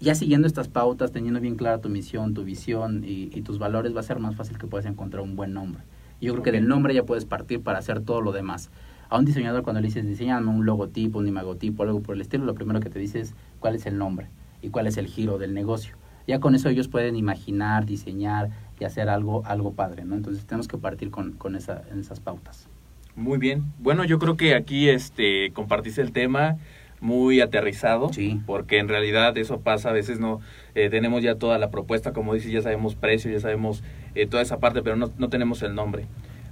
ya 0.00 0.14
siguiendo 0.14 0.46
estas 0.46 0.68
pautas, 0.68 1.12
teniendo 1.12 1.40
bien 1.40 1.56
clara 1.56 1.78
tu 1.78 1.88
misión, 1.88 2.34
tu 2.34 2.44
visión 2.44 3.04
y, 3.04 3.30
y 3.32 3.42
tus 3.42 3.58
valores, 3.58 3.94
va 3.94 4.00
a 4.00 4.04
ser 4.04 4.18
más 4.18 4.34
fácil 4.34 4.58
que 4.58 4.66
puedas 4.66 4.86
encontrar 4.86 5.22
un 5.22 5.36
buen 5.36 5.52
nombre. 5.52 5.82
Yo 6.20 6.32
creo 6.32 6.42
que 6.42 6.52
del 6.52 6.66
nombre 6.66 6.94
ya 6.94 7.04
puedes 7.04 7.24
partir 7.24 7.60
para 7.60 7.78
hacer 7.78 8.00
todo 8.00 8.20
lo 8.20 8.32
demás. 8.32 8.70
A 9.08 9.18
un 9.18 9.24
diseñador 9.24 9.62
cuando 9.62 9.80
le 9.80 9.86
dices 9.86 10.06
diseñame 10.06 10.48
un 10.48 10.66
logotipo, 10.66 11.18
un 11.18 11.28
imagotipo, 11.28 11.84
algo 11.84 12.00
por 12.00 12.16
el 12.16 12.20
estilo, 12.22 12.44
lo 12.44 12.54
primero 12.54 12.80
que 12.80 12.90
te 12.90 12.98
dice 12.98 13.20
es 13.20 13.34
cuál 13.60 13.76
es 13.76 13.86
el 13.86 13.98
nombre 13.98 14.28
y 14.62 14.70
cuál 14.70 14.86
es 14.86 14.96
el 14.96 15.06
giro 15.06 15.38
del 15.38 15.54
negocio. 15.54 15.94
Ya 16.26 16.40
con 16.40 16.54
eso 16.54 16.68
ellos 16.68 16.88
pueden 16.88 17.16
imaginar, 17.16 17.86
diseñar 17.86 18.50
y 18.80 18.84
hacer 18.84 19.08
algo, 19.08 19.44
algo 19.46 19.72
padre, 19.72 20.04
¿no? 20.04 20.14
Entonces 20.16 20.44
tenemos 20.44 20.68
que 20.68 20.76
partir 20.78 21.10
con, 21.10 21.32
con 21.32 21.56
esa, 21.56 21.82
en 21.92 22.00
esas 22.00 22.20
pautas. 22.20 22.68
Muy 23.14 23.38
bien. 23.38 23.64
Bueno, 23.78 24.04
yo 24.04 24.18
creo 24.18 24.36
que 24.36 24.54
aquí 24.54 24.88
este 24.88 25.50
compartiste 25.52 26.02
el 26.02 26.12
tema 26.12 26.56
muy 27.00 27.40
aterrizado, 27.40 28.12
Sí. 28.12 28.40
porque 28.46 28.78
en 28.78 28.88
realidad 28.88 29.36
eso 29.38 29.60
pasa, 29.60 29.90
a 29.90 29.92
veces 29.92 30.18
no 30.18 30.40
eh, 30.74 30.88
tenemos 30.90 31.22
ya 31.22 31.36
toda 31.36 31.58
la 31.58 31.70
propuesta, 31.70 32.12
como 32.12 32.34
dices, 32.34 32.50
ya 32.52 32.62
sabemos 32.62 32.94
precio, 32.94 33.30
ya 33.30 33.40
sabemos 33.40 33.82
eh, 34.14 34.26
toda 34.26 34.42
esa 34.42 34.58
parte, 34.58 34.82
pero 34.82 34.96
no, 34.96 35.10
no 35.18 35.28
tenemos 35.28 35.62
el 35.62 35.74
nombre. 35.74 36.06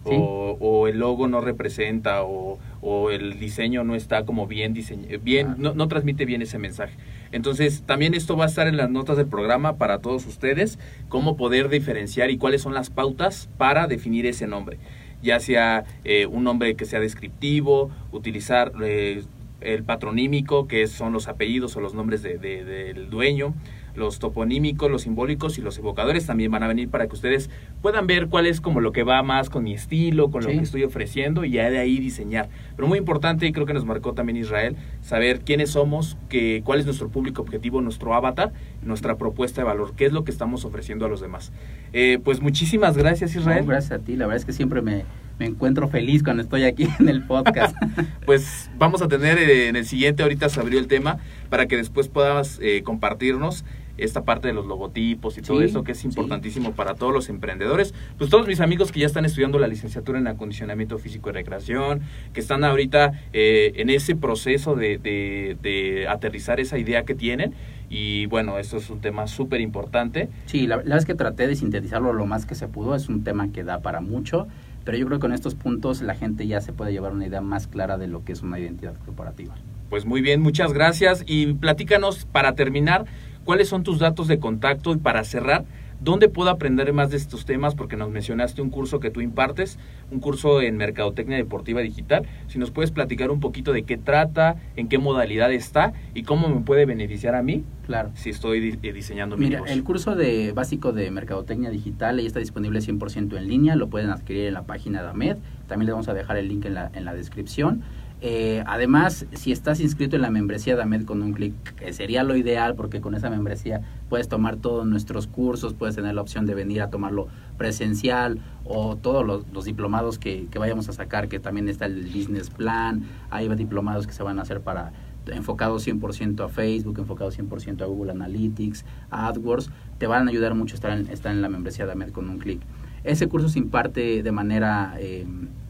Sí. 0.06 0.10
O, 0.14 0.56
o 0.60 0.86
el 0.86 0.98
logo 0.98 1.28
no 1.28 1.40
representa, 1.40 2.22
o, 2.24 2.58
o 2.82 3.10
el 3.10 3.38
diseño 3.40 3.84
no 3.84 3.94
está 3.94 4.26
como 4.26 4.46
bien 4.46 4.74
diseñado, 4.74 5.18
bien, 5.22 5.46
Ah. 5.52 5.54
no, 5.58 5.74
no 5.74 5.88
transmite 5.88 6.26
bien 6.26 6.42
ese 6.42 6.58
mensaje. 6.58 6.94
Entonces, 7.34 7.82
también 7.84 8.14
esto 8.14 8.36
va 8.36 8.44
a 8.44 8.48
estar 8.48 8.68
en 8.68 8.76
las 8.76 8.88
notas 8.90 9.16
del 9.16 9.26
programa 9.26 9.76
para 9.76 9.98
todos 9.98 10.24
ustedes, 10.26 10.78
cómo 11.08 11.36
poder 11.36 11.68
diferenciar 11.68 12.30
y 12.30 12.38
cuáles 12.38 12.62
son 12.62 12.74
las 12.74 12.90
pautas 12.90 13.48
para 13.58 13.88
definir 13.88 14.24
ese 14.24 14.46
nombre. 14.46 14.78
Ya 15.20 15.40
sea 15.40 15.84
eh, 16.04 16.26
un 16.26 16.44
nombre 16.44 16.76
que 16.76 16.84
sea 16.84 17.00
descriptivo, 17.00 17.90
utilizar 18.12 18.72
eh, 18.82 19.24
el 19.60 19.82
patronímico, 19.82 20.68
que 20.68 20.86
son 20.86 21.12
los 21.12 21.26
apellidos 21.26 21.74
o 21.76 21.80
los 21.80 21.94
nombres 21.94 22.22
de- 22.22 22.38
de- 22.38 22.64
del 22.64 23.10
dueño, 23.10 23.52
los 23.94 24.18
toponímicos, 24.18 24.90
los 24.90 25.02
simbólicos 25.02 25.58
y 25.58 25.62
los 25.62 25.78
evocadores 25.78 26.26
también 26.26 26.50
van 26.50 26.62
a 26.62 26.68
venir 26.68 26.88
para 26.88 27.06
que 27.06 27.14
ustedes 27.14 27.50
puedan 27.82 28.06
ver 28.06 28.28
cuál 28.28 28.46
es 28.46 28.60
como 28.60 28.80
lo 28.80 28.92
que 28.92 29.02
va 29.02 29.22
más 29.22 29.50
con 29.50 29.64
mi 29.64 29.74
estilo, 29.74 30.30
con 30.30 30.42
lo 30.42 30.50
Sí. 30.50 30.56
que 30.56 30.62
estoy 30.64 30.84
ofreciendo 30.84 31.44
y 31.44 31.52
ya 31.52 31.70
de 31.70 31.78
ahí 31.78 31.98
diseñar. 31.98 32.48
Pero 32.76 32.88
muy 32.88 32.98
importante, 32.98 33.46
y 33.46 33.52
creo 33.52 33.66
que 33.66 33.74
nos 33.74 33.84
marcó 33.84 34.12
también 34.12 34.36
Israel, 34.36 34.76
saber 35.00 35.40
quiénes 35.40 35.70
somos, 35.70 36.16
que, 36.28 36.62
cuál 36.64 36.80
es 36.80 36.86
nuestro 36.86 37.08
público 37.08 37.42
objetivo, 37.42 37.80
nuestro 37.80 38.14
avatar, 38.14 38.52
nuestra 38.82 39.16
propuesta 39.16 39.60
de 39.60 39.66
valor, 39.66 39.94
qué 39.96 40.06
es 40.06 40.12
lo 40.12 40.24
que 40.24 40.30
estamos 40.30 40.64
ofreciendo 40.64 41.06
a 41.06 41.08
los 41.08 41.20
demás. 41.20 41.52
Eh, 41.92 42.18
pues 42.22 42.40
muchísimas 42.40 42.96
gracias 42.96 43.34
Israel. 43.36 43.60
No, 43.64 43.70
gracias 43.70 43.92
a 44.00 44.04
ti, 44.04 44.16
la 44.16 44.26
verdad 44.26 44.38
es 44.38 44.44
que 44.44 44.52
siempre 44.52 44.82
me, 44.82 45.04
me 45.38 45.46
encuentro 45.46 45.88
feliz 45.88 46.22
cuando 46.22 46.42
estoy 46.42 46.64
aquí 46.64 46.88
en 46.98 47.08
el 47.08 47.22
podcast. 47.24 47.76
pues 48.26 48.70
vamos 48.76 49.02
a 49.02 49.08
tener 49.08 49.38
eh, 49.38 49.68
en 49.68 49.76
el 49.76 49.86
siguiente, 49.86 50.22
ahorita 50.22 50.48
se 50.48 50.60
abrió 50.60 50.78
el 50.78 50.86
tema, 50.88 51.18
para 51.50 51.66
que 51.66 51.76
después 51.76 52.08
puedas 52.08 52.58
eh, 52.62 52.82
compartirnos 52.82 53.64
esta 53.96 54.24
parte 54.24 54.48
de 54.48 54.54
los 54.54 54.66
logotipos 54.66 55.38
y 55.38 55.42
todo 55.42 55.58
Sí, 55.60 55.64
eso 55.66 55.84
que 55.84 55.92
es 55.92 55.98
sí. 55.98 56.08
importantísimo 56.08 56.72
para 56.72 56.94
todos 56.94 57.12
los 57.12 57.28
emprendedores. 57.28 57.94
Pues 58.18 58.30
todos 58.30 58.46
mis 58.46 58.60
amigos 58.60 58.90
que 58.92 59.00
ya 59.00 59.06
están 59.06 59.24
estudiando 59.24 59.58
la 59.58 59.68
licenciatura 59.68 60.18
en 60.18 60.26
acondicionamiento 60.26 60.98
físico 60.98 61.30
y 61.30 61.32
recreación, 61.32 62.00
que 62.32 62.40
están 62.40 62.64
ahorita 62.64 63.12
eh, 63.32 63.72
en 63.76 63.90
ese 63.90 64.16
proceso 64.16 64.74
de, 64.74 64.98
de- 64.98 65.56
de 65.62 66.08
aterrizar 66.08 66.60
esa 66.60 66.78
idea 66.78 67.04
que 67.04 67.14
tienen. 67.14 67.54
Y 67.90 68.26
bueno, 68.26 68.58
esto 68.58 68.78
es 68.78 68.90
un 68.90 69.00
tema 69.00 69.26
súper 69.28 69.60
importante. 69.60 70.28
Sí, 70.46 70.66
la, 70.66 70.76
la 70.76 70.82
verdad 70.82 70.98
es 70.98 71.04
que 71.04 71.14
traté 71.14 71.46
de 71.46 71.54
sintetizarlo 71.54 72.12
lo 72.12 72.26
más 72.26 72.46
que 72.46 72.54
se 72.54 72.66
pudo. 72.66 72.94
Es 72.96 73.08
un 73.08 73.22
tema 73.22 73.52
que 73.52 73.62
da 73.62 73.80
para 73.82 74.00
mucho, 74.00 74.48
pero 74.84 74.98
yo 74.98 75.06
creo 75.06 75.18
que 75.18 75.22
con 75.22 75.32
estos 75.32 75.54
puntos 75.54 76.02
la 76.02 76.14
gente 76.14 76.46
ya 76.46 76.60
se 76.60 76.72
puede 76.72 76.92
llevar 76.92 77.12
una 77.12 77.26
idea 77.26 77.40
más 77.40 77.68
clara 77.68 77.96
de 77.98 78.08
lo 78.08 78.24
que 78.24 78.32
es 78.32 78.42
una 78.42 78.58
identidad 78.58 78.94
corporativa. 79.04 79.54
Pues 79.90 80.06
muy 80.06 80.22
bien, 80.22 80.40
muchas 80.40 80.72
gracias. 80.72 81.22
Y 81.26 81.52
platícanos 81.54 82.24
para 82.24 82.54
terminar, 82.54 83.04
¿cuáles 83.44 83.68
son 83.68 83.82
tus 83.82 83.98
datos 83.98 84.28
de 84.28 84.38
contacto? 84.38 84.92
Y 84.92 84.96
para 84.98 85.22
cerrar, 85.24 85.64
¿dónde 86.00 86.28
puedo 86.28 86.50
aprender 86.50 86.92
más 86.92 87.10
de 87.10 87.16
estos 87.16 87.44
temas? 87.44 87.74
Porque 87.74 87.96
nos 87.96 88.10
mencionaste 88.10 88.60
un 88.62 88.70
curso 88.70 89.00
que 89.00 89.10
tú 89.10 89.20
impartes, 89.20 89.78
un 90.10 90.20
curso 90.20 90.60
en 90.60 90.76
Mercadotecnia 90.76 91.36
Deportiva 91.36 91.80
Digital. 91.80 92.26
Si 92.48 92.58
nos 92.58 92.70
puedes 92.70 92.90
platicar 92.90 93.30
un 93.30 93.40
poquito 93.40 93.72
de 93.72 93.84
qué 93.84 93.96
trata, 93.96 94.56
en 94.76 94.88
qué 94.88 94.98
modalidad 94.98 95.52
está 95.52 95.92
y 96.14 96.22
cómo 96.24 96.48
me 96.48 96.60
puede 96.60 96.84
beneficiar 96.86 97.34
a 97.34 97.42
mí 97.42 97.64
Claro. 97.86 98.10
si 98.14 98.30
estoy 98.30 98.78
eh, 98.82 98.92
diseñando 98.92 99.36
mi 99.36 99.44
Mira, 99.46 99.56
negocio. 99.58 99.74
el 99.74 99.84
curso 99.84 100.14
de 100.16 100.52
básico 100.52 100.92
de 100.92 101.10
mercadotecnia 101.10 101.68
digital 101.70 102.18
ya 102.20 102.26
está 102.26 102.38
disponible 102.40 102.80
100% 102.80 103.36
en 103.36 103.46
línea, 103.48 103.76
lo 103.76 103.88
pueden 103.88 104.10
adquirir 104.10 104.46
en 104.46 104.54
la 104.54 104.62
página 104.62 105.02
de 105.02 105.08
AMED, 105.10 105.36
también 105.68 105.86
les 105.86 105.92
vamos 105.92 106.08
a 106.08 106.14
dejar 106.14 106.36
el 106.38 106.48
link 106.48 106.64
en 106.64 106.74
la, 106.74 106.90
en 106.94 107.04
la 107.04 107.12
descripción. 107.14 107.82
Eh, 108.26 108.64
además, 108.66 109.26
si 109.32 109.52
estás 109.52 109.80
inscrito 109.80 110.16
en 110.16 110.22
la 110.22 110.30
membresía 110.30 110.76
de 110.76 110.82
AMED 110.82 111.04
con 111.04 111.20
un 111.20 111.34
clic, 111.34 111.52
que 111.74 111.92
sería 111.92 112.22
lo 112.22 112.34
ideal 112.36 112.74
porque 112.74 113.02
con 113.02 113.14
esa 113.14 113.28
membresía 113.28 113.82
puedes 114.08 114.28
tomar 114.28 114.56
todos 114.56 114.86
nuestros 114.86 115.26
cursos, 115.26 115.74
puedes 115.74 115.94
tener 115.94 116.14
la 116.14 116.22
opción 116.22 116.46
de 116.46 116.54
venir 116.54 116.80
a 116.80 116.88
tomarlo 116.88 117.28
presencial 117.58 118.38
o 118.64 118.96
todos 118.96 119.26
los, 119.26 119.64
diplomados 119.66 120.18
que, 120.18 120.46
que 120.50 120.58
vayamos 120.58 120.88
a 120.88 120.94
sacar, 120.94 121.28
que 121.28 121.38
también 121.38 121.68
está 121.68 121.84
el 121.84 122.06
business 122.06 122.48
plan, 122.48 123.02
hay 123.28 123.46
diplomados 123.56 124.06
que 124.06 124.14
se 124.14 124.22
van 124.22 124.38
a 124.38 124.42
hacer 124.42 124.62
para 124.62 124.94
enfocados 125.26 125.86
100% 125.86 126.46
a 126.46 126.48
Facebook, 126.48 126.98
enfocados 126.98 127.38
100% 127.38 127.82
a 127.82 127.84
Google 127.84 128.12
Analytics, 128.12 128.86
a 129.10 129.26
AdWords, 129.28 129.70
te 129.98 130.06
van 130.06 130.28
a 130.28 130.30
ayudar 130.30 130.54
mucho 130.54 130.76
estar 130.76 130.98
en, 130.98 131.10
estar 131.10 131.30
en 131.30 131.42
la 131.42 131.50
membresía 131.50 131.84
de 131.84 131.92
AMED 131.92 132.08
con 132.08 132.30
un 132.30 132.38
clic. 132.38 132.62
Ese 133.04 133.28
curso 133.28 133.50
se 133.50 133.58
imparte 133.58 134.22
de 134.22 134.32
manera 134.32 134.94
eh, 134.98 135.26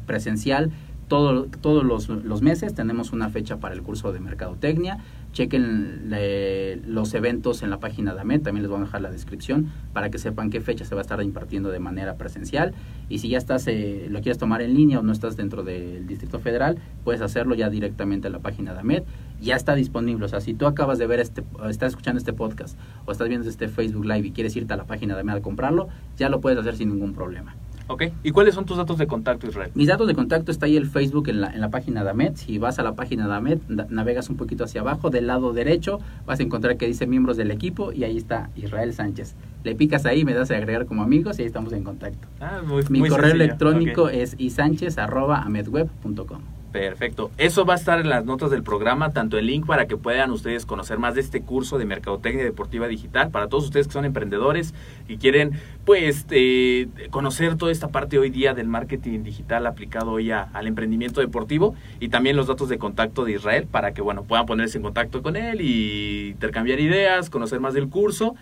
presencial. 0.06 0.70
Todo, 1.08 1.46
todos 1.60 1.84
los, 1.84 2.08
los 2.08 2.42
meses 2.42 2.74
tenemos 2.74 3.12
una 3.12 3.28
fecha 3.28 3.58
para 3.58 3.74
el 3.74 3.82
curso 3.82 4.12
de 4.12 4.20
Mercadotecnia. 4.20 4.98
Chequen 5.34 6.10
eh, 6.12 6.80
los 6.86 7.12
eventos 7.12 7.62
en 7.64 7.70
la 7.70 7.80
página 7.80 8.14
de 8.14 8.20
AMED, 8.20 8.42
también 8.42 8.62
les 8.62 8.70
voy 8.70 8.80
a 8.80 8.84
dejar 8.84 9.00
la 9.00 9.10
descripción 9.10 9.72
para 9.92 10.08
que 10.08 10.18
sepan 10.18 10.48
qué 10.48 10.60
fecha 10.60 10.84
se 10.84 10.94
va 10.94 11.00
a 11.00 11.02
estar 11.02 11.20
impartiendo 11.22 11.70
de 11.70 11.80
manera 11.80 12.14
presencial. 12.14 12.72
Y 13.08 13.18
si 13.18 13.28
ya 13.28 13.38
estás, 13.38 13.66
eh, 13.66 14.06
lo 14.08 14.20
quieres 14.20 14.38
tomar 14.38 14.62
en 14.62 14.74
línea 14.74 15.00
o 15.00 15.02
no 15.02 15.12
estás 15.12 15.36
dentro 15.36 15.64
del 15.64 16.06
Distrito 16.06 16.38
Federal, 16.38 16.78
puedes 17.02 17.20
hacerlo 17.20 17.56
ya 17.56 17.68
directamente 17.68 18.28
en 18.28 18.32
la 18.32 18.38
página 18.38 18.74
de 18.74 18.80
AMED. 18.80 19.02
Ya 19.40 19.56
está 19.56 19.74
disponible. 19.74 20.24
O 20.24 20.28
sea, 20.28 20.40
si 20.40 20.54
tú 20.54 20.66
acabas 20.66 20.98
de 20.98 21.08
ver 21.08 21.18
este, 21.18 21.42
estás 21.68 21.90
escuchando 21.90 22.18
este 22.18 22.32
podcast 22.32 22.78
o 23.04 23.10
estás 23.10 23.28
viendo 23.28 23.48
este 23.48 23.66
Facebook 23.68 24.04
Live 24.04 24.28
y 24.28 24.30
quieres 24.30 24.54
irte 24.54 24.72
a 24.72 24.76
la 24.76 24.84
página 24.84 25.14
de 25.14 25.22
AMED 25.22 25.34
a 25.34 25.42
comprarlo, 25.42 25.88
ya 26.16 26.28
lo 26.28 26.40
puedes 26.40 26.60
hacer 26.60 26.76
sin 26.76 26.90
ningún 26.90 27.12
problema. 27.12 27.56
Ok, 27.86 28.04
¿y 28.22 28.30
cuáles 28.30 28.54
son 28.54 28.64
tus 28.64 28.78
datos 28.78 28.96
de 28.96 29.06
contacto, 29.06 29.46
Israel? 29.46 29.70
Mis 29.74 29.88
datos 29.88 30.06
de 30.06 30.14
contacto 30.14 30.50
está 30.50 30.64
ahí 30.64 30.74
el 30.76 30.86
Facebook 30.86 31.28
en 31.28 31.42
la, 31.42 31.52
en 31.52 31.60
la 31.60 31.68
página 31.68 32.02
de 32.02 32.08
AMED. 32.10 32.36
Si 32.36 32.56
vas 32.56 32.78
a 32.78 32.82
la 32.82 32.94
página 32.94 33.28
de 33.28 33.34
AMED, 33.34 33.58
na- 33.68 33.86
navegas 33.90 34.30
un 34.30 34.38
poquito 34.38 34.64
hacia 34.64 34.80
abajo, 34.80 35.10
del 35.10 35.26
lado 35.26 35.52
derecho 35.52 36.00
vas 36.24 36.40
a 36.40 36.42
encontrar 36.42 36.78
que 36.78 36.86
dice 36.86 37.06
miembros 37.06 37.36
del 37.36 37.50
equipo 37.50 37.92
y 37.92 38.04
ahí 38.04 38.16
está 38.16 38.48
Israel 38.56 38.94
Sánchez. 38.94 39.34
Le 39.64 39.74
picas 39.74 40.06
ahí, 40.06 40.24
me 40.24 40.32
das 40.32 40.50
a 40.50 40.56
agregar 40.56 40.86
como 40.86 41.02
amigos 41.02 41.38
y 41.38 41.42
ahí 41.42 41.46
estamos 41.46 41.74
en 41.74 41.84
contacto. 41.84 42.26
Ah, 42.40 42.62
muy, 42.66 42.82
Mi 42.88 43.00
muy 43.00 43.10
correo 43.10 43.26
sencillo. 43.30 43.44
electrónico 43.44 44.04
Ok. 44.04 44.10
es 44.14 44.34
isánchez.amedweb.com. 44.38 46.40
Perfecto. 46.74 47.30
Eso 47.38 47.64
va 47.64 47.74
a 47.74 47.76
estar 47.76 48.00
en 48.00 48.08
las 48.08 48.24
notas 48.24 48.50
del 48.50 48.64
programa, 48.64 49.12
tanto 49.12 49.38
el 49.38 49.46
link 49.46 49.64
para 49.64 49.87
que 49.87 49.96
puedan 49.96 50.32
ustedes 50.32 50.66
conocer 50.66 50.98
más 50.98 51.14
de 51.14 51.20
este 51.20 51.40
curso 51.40 51.78
de 51.78 51.84
Mercadotecnia 51.84 52.42
Deportiva 52.42 52.88
Digital, 52.88 53.30
para 53.30 53.46
todos 53.46 53.66
ustedes 53.66 53.87
que 53.87 53.92
son 53.92 54.04
emprendedores 54.04 54.74
y 55.06 55.18
quieren, 55.18 55.52
pues, 55.84 56.26
eh, 56.30 56.88
conocer 57.10 57.54
toda 57.54 57.70
esta 57.70 57.90
parte 57.92 58.18
hoy 58.18 58.28
día 58.28 58.54
del 58.54 58.66
marketing 58.66 59.22
digital 59.22 59.68
aplicado 59.68 60.10
hoy 60.10 60.32
a- 60.32 60.48
al 60.52 60.66
emprendimiento 60.66 61.20
deportivo 61.20 61.76
y 62.00 62.08
también 62.08 62.34
los 62.34 62.48
datos 62.48 62.68
de 62.68 62.76
contacto 62.76 63.24
de 63.24 63.34
Israel 63.34 63.68
para 63.70 63.94
que, 63.94 64.02
bueno, 64.02 64.24
puedan 64.24 64.44
ponerse 64.44 64.76
en 64.78 64.82
contacto 64.82 65.22
con 65.22 65.37
él 65.37 65.60
y 65.60 66.30
intercambiar 66.30 66.80
ideas, 66.80 67.30
conocer 67.30 67.60
más 67.60 67.74
del 67.74 67.88
curso. 67.88 68.34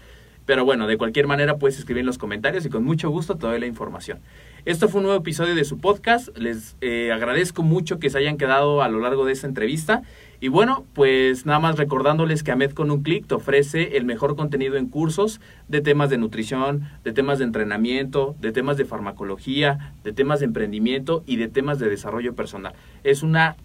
Pero 0.44 0.64
bueno, 0.64 0.86
de 0.86 0.98
cualquier 0.98 1.26
manera 1.26 1.56
puedes 1.56 1.78
escribir 1.78 2.00
en 2.00 2.06
los 2.06 2.18
comentarios 2.18 2.66
y 2.66 2.70
con 2.70 2.84
mucho 2.84 3.10
gusto 3.10 3.36
te 3.36 3.46
doy 3.46 3.60
la 3.60 3.66
información. 3.66 4.20
Esto 4.64 4.88
fue 4.88 5.00
un 5.00 5.06
nuevo 5.06 5.20
episodio 5.20 5.54
de 5.54 5.64
su 5.64 5.78
podcast. 5.78 6.36
Les 6.36 6.76
eh, 6.80 7.10
agradezco 7.12 7.62
mucho 7.62 7.98
que 7.98 8.10
se 8.10 8.18
hayan 8.18 8.36
quedado 8.36 8.82
a 8.82 8.88
lo 8.88 9.00
largo 9.00 9.24
de 9.24 9.32
esta 9.32 9.46
entrevista. 9.46 10.02
Y 10.40 10.48
bueno, 10.48 10.84
pues 10.94 11.46
nada 11.46 11.60
más 11.60 11.76
recordándoles 11.76 12.42
que 12.42 12.52
Amed 12.52 12.72
con 12.72 12.90
un 12.90 13.02
clic 13.02 13.26
te 13.26 13.34
ofrece 13.34 13.96
el 13.96 14.04
mejor 14.04 14.34
contenido 14.36 14.76
en 14.76 14.88
cursos 14.88 15.40
de 15.68 15.80
temas 15.80 16.10
de 16.10 16.18
nutrición, 16.18 16.88
de 17.04 17.12
temas 17.12 17.38
de 17.38 17.44
entrenamiento, 17.44 18.34
de 18.40 18.50
temas 18.52 18.76
de 18.76 18.84
farmacología, 18.84 19.94
de 20.02 20.12
temas 20.12 20.40
de 20.40 20.46
emprendimiento 20.46 21.22
y 21.26 21.36
de 21.36 21.48
temas 21.48 21.78
de 21.78 21.88
desarrollo 21.88 22.34
personal. 22.34 22.74
Es 23.04 23.22
una 23.22 23.56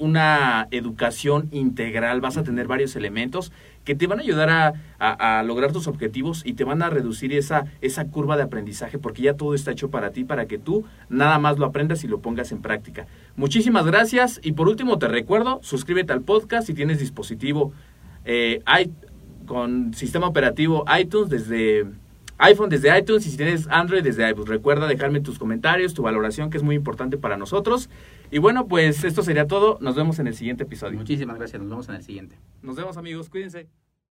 una 0.00 0.66
educación 0.70 1.48
integral, 1.52 2.22
vas 2.22 2.38
a 2.38 2.42
tener 2.42 2.66
varios 2.66 2.96
elementos 2.96 3.52
que 3.84 3.94
te 3.94 4.06
van 4.06 4.18
a 4.18 4.22
ayudar 4.22 4.50
a, 4.50 4.72
a- 4.98 5.42
lograr 5.42 5.72
tus 5.72 5.86
objetivos 5.86 6.42
y 6.44 6.52
te 6.52 6.64
van 6.64 6.82
a 6.82 6.90
reducir 6.90 7.32
esa, 7.32 7.64
esa 7.80 8.06
curva 8.06 8.36
de 8.36 8.42
aprendizaje 8.42 8.98
porque 8.98 9.22
ya 9.22 9.34
todo 9.34 9.54
está 9.54 9.70
hecho 9.72 9.90
para 9.90 10.10
ti, 10.10 10.24
para 10.24 10.46
que 10.46 10.58
tú 10.58 10.84
nada 11.08 11.38
más 11.38 11.58
lo 11.58 11.66
aprendas 11.66 12.04
y 12.04 12.08
lo 12.08 12.20
pongas 12.20 12.52
en 12.52 12.60
práctica. 12.60 13.06
Muchísimas 13.36 13.86
gracias 13.86 14.38
y 14.42 14.52
por 14.52 14.68
último 14.68 14.98
te 14.98 15.08
recuerdo, 15.08 15.60
suscríbete 15.62 16.12
al 16.12 16.20
podcast 16.20 16.66
si 16.66 16.74
tienes 16.74 16.98
dispositivo 17.00 17.72
eh, 18.24 18.60
con 19.46 19.94
sistema 19.94 20.26
operativo 20.28 20.84
iTunes 21.00 21.30
desde 21.30 21.86
iPhone 22.38 22.70
desde 22.70 22.96
iTunes 22.98 23.26
y 23.26 23.30
si 23.30 23.36
tienes 23.36 23.66
Android 23.68 24.02
desde 24.02 24.28
iBooks. 24.30 24.48
Recuerda 24.48 24.86
dejarme 24.86 25.20
tus 25.20 25.38
comentarios, 25.38 25.92
tu 25.92 26.02
valoración 26.02 26.48
que 26.50 26.56
es 26.56 26.62
muy 26.62 26.74
importante 26.74 27.18
para 27.18 27.36
nosotros. 27.36 27.90
Y 28.30 28.38
bueno, 28.38 28.68
pues 28.68 29.02
esto 29.04 29.22
sería 29.22 29.46
todo. 29.46 29.78
Nos 29.80 29.96
vemos 29.96 30.18
en 30.18 30.26
el 30.26 30.34
siguiente 30.34 30.64
episodio. 30.64 30.98
Muchísimas 30.98 31.36
gracias, 31.36 31.60
nos 31.60 31.70
vemos 31.70 31.88
en 31.88 31.96
el 31.96 32.02
siguiente. 32.02 32.36
Nos 32.62 32.76
vemos 32.76 32.96
amigos, 32.96 33.28
cuídense. 33.28 33.68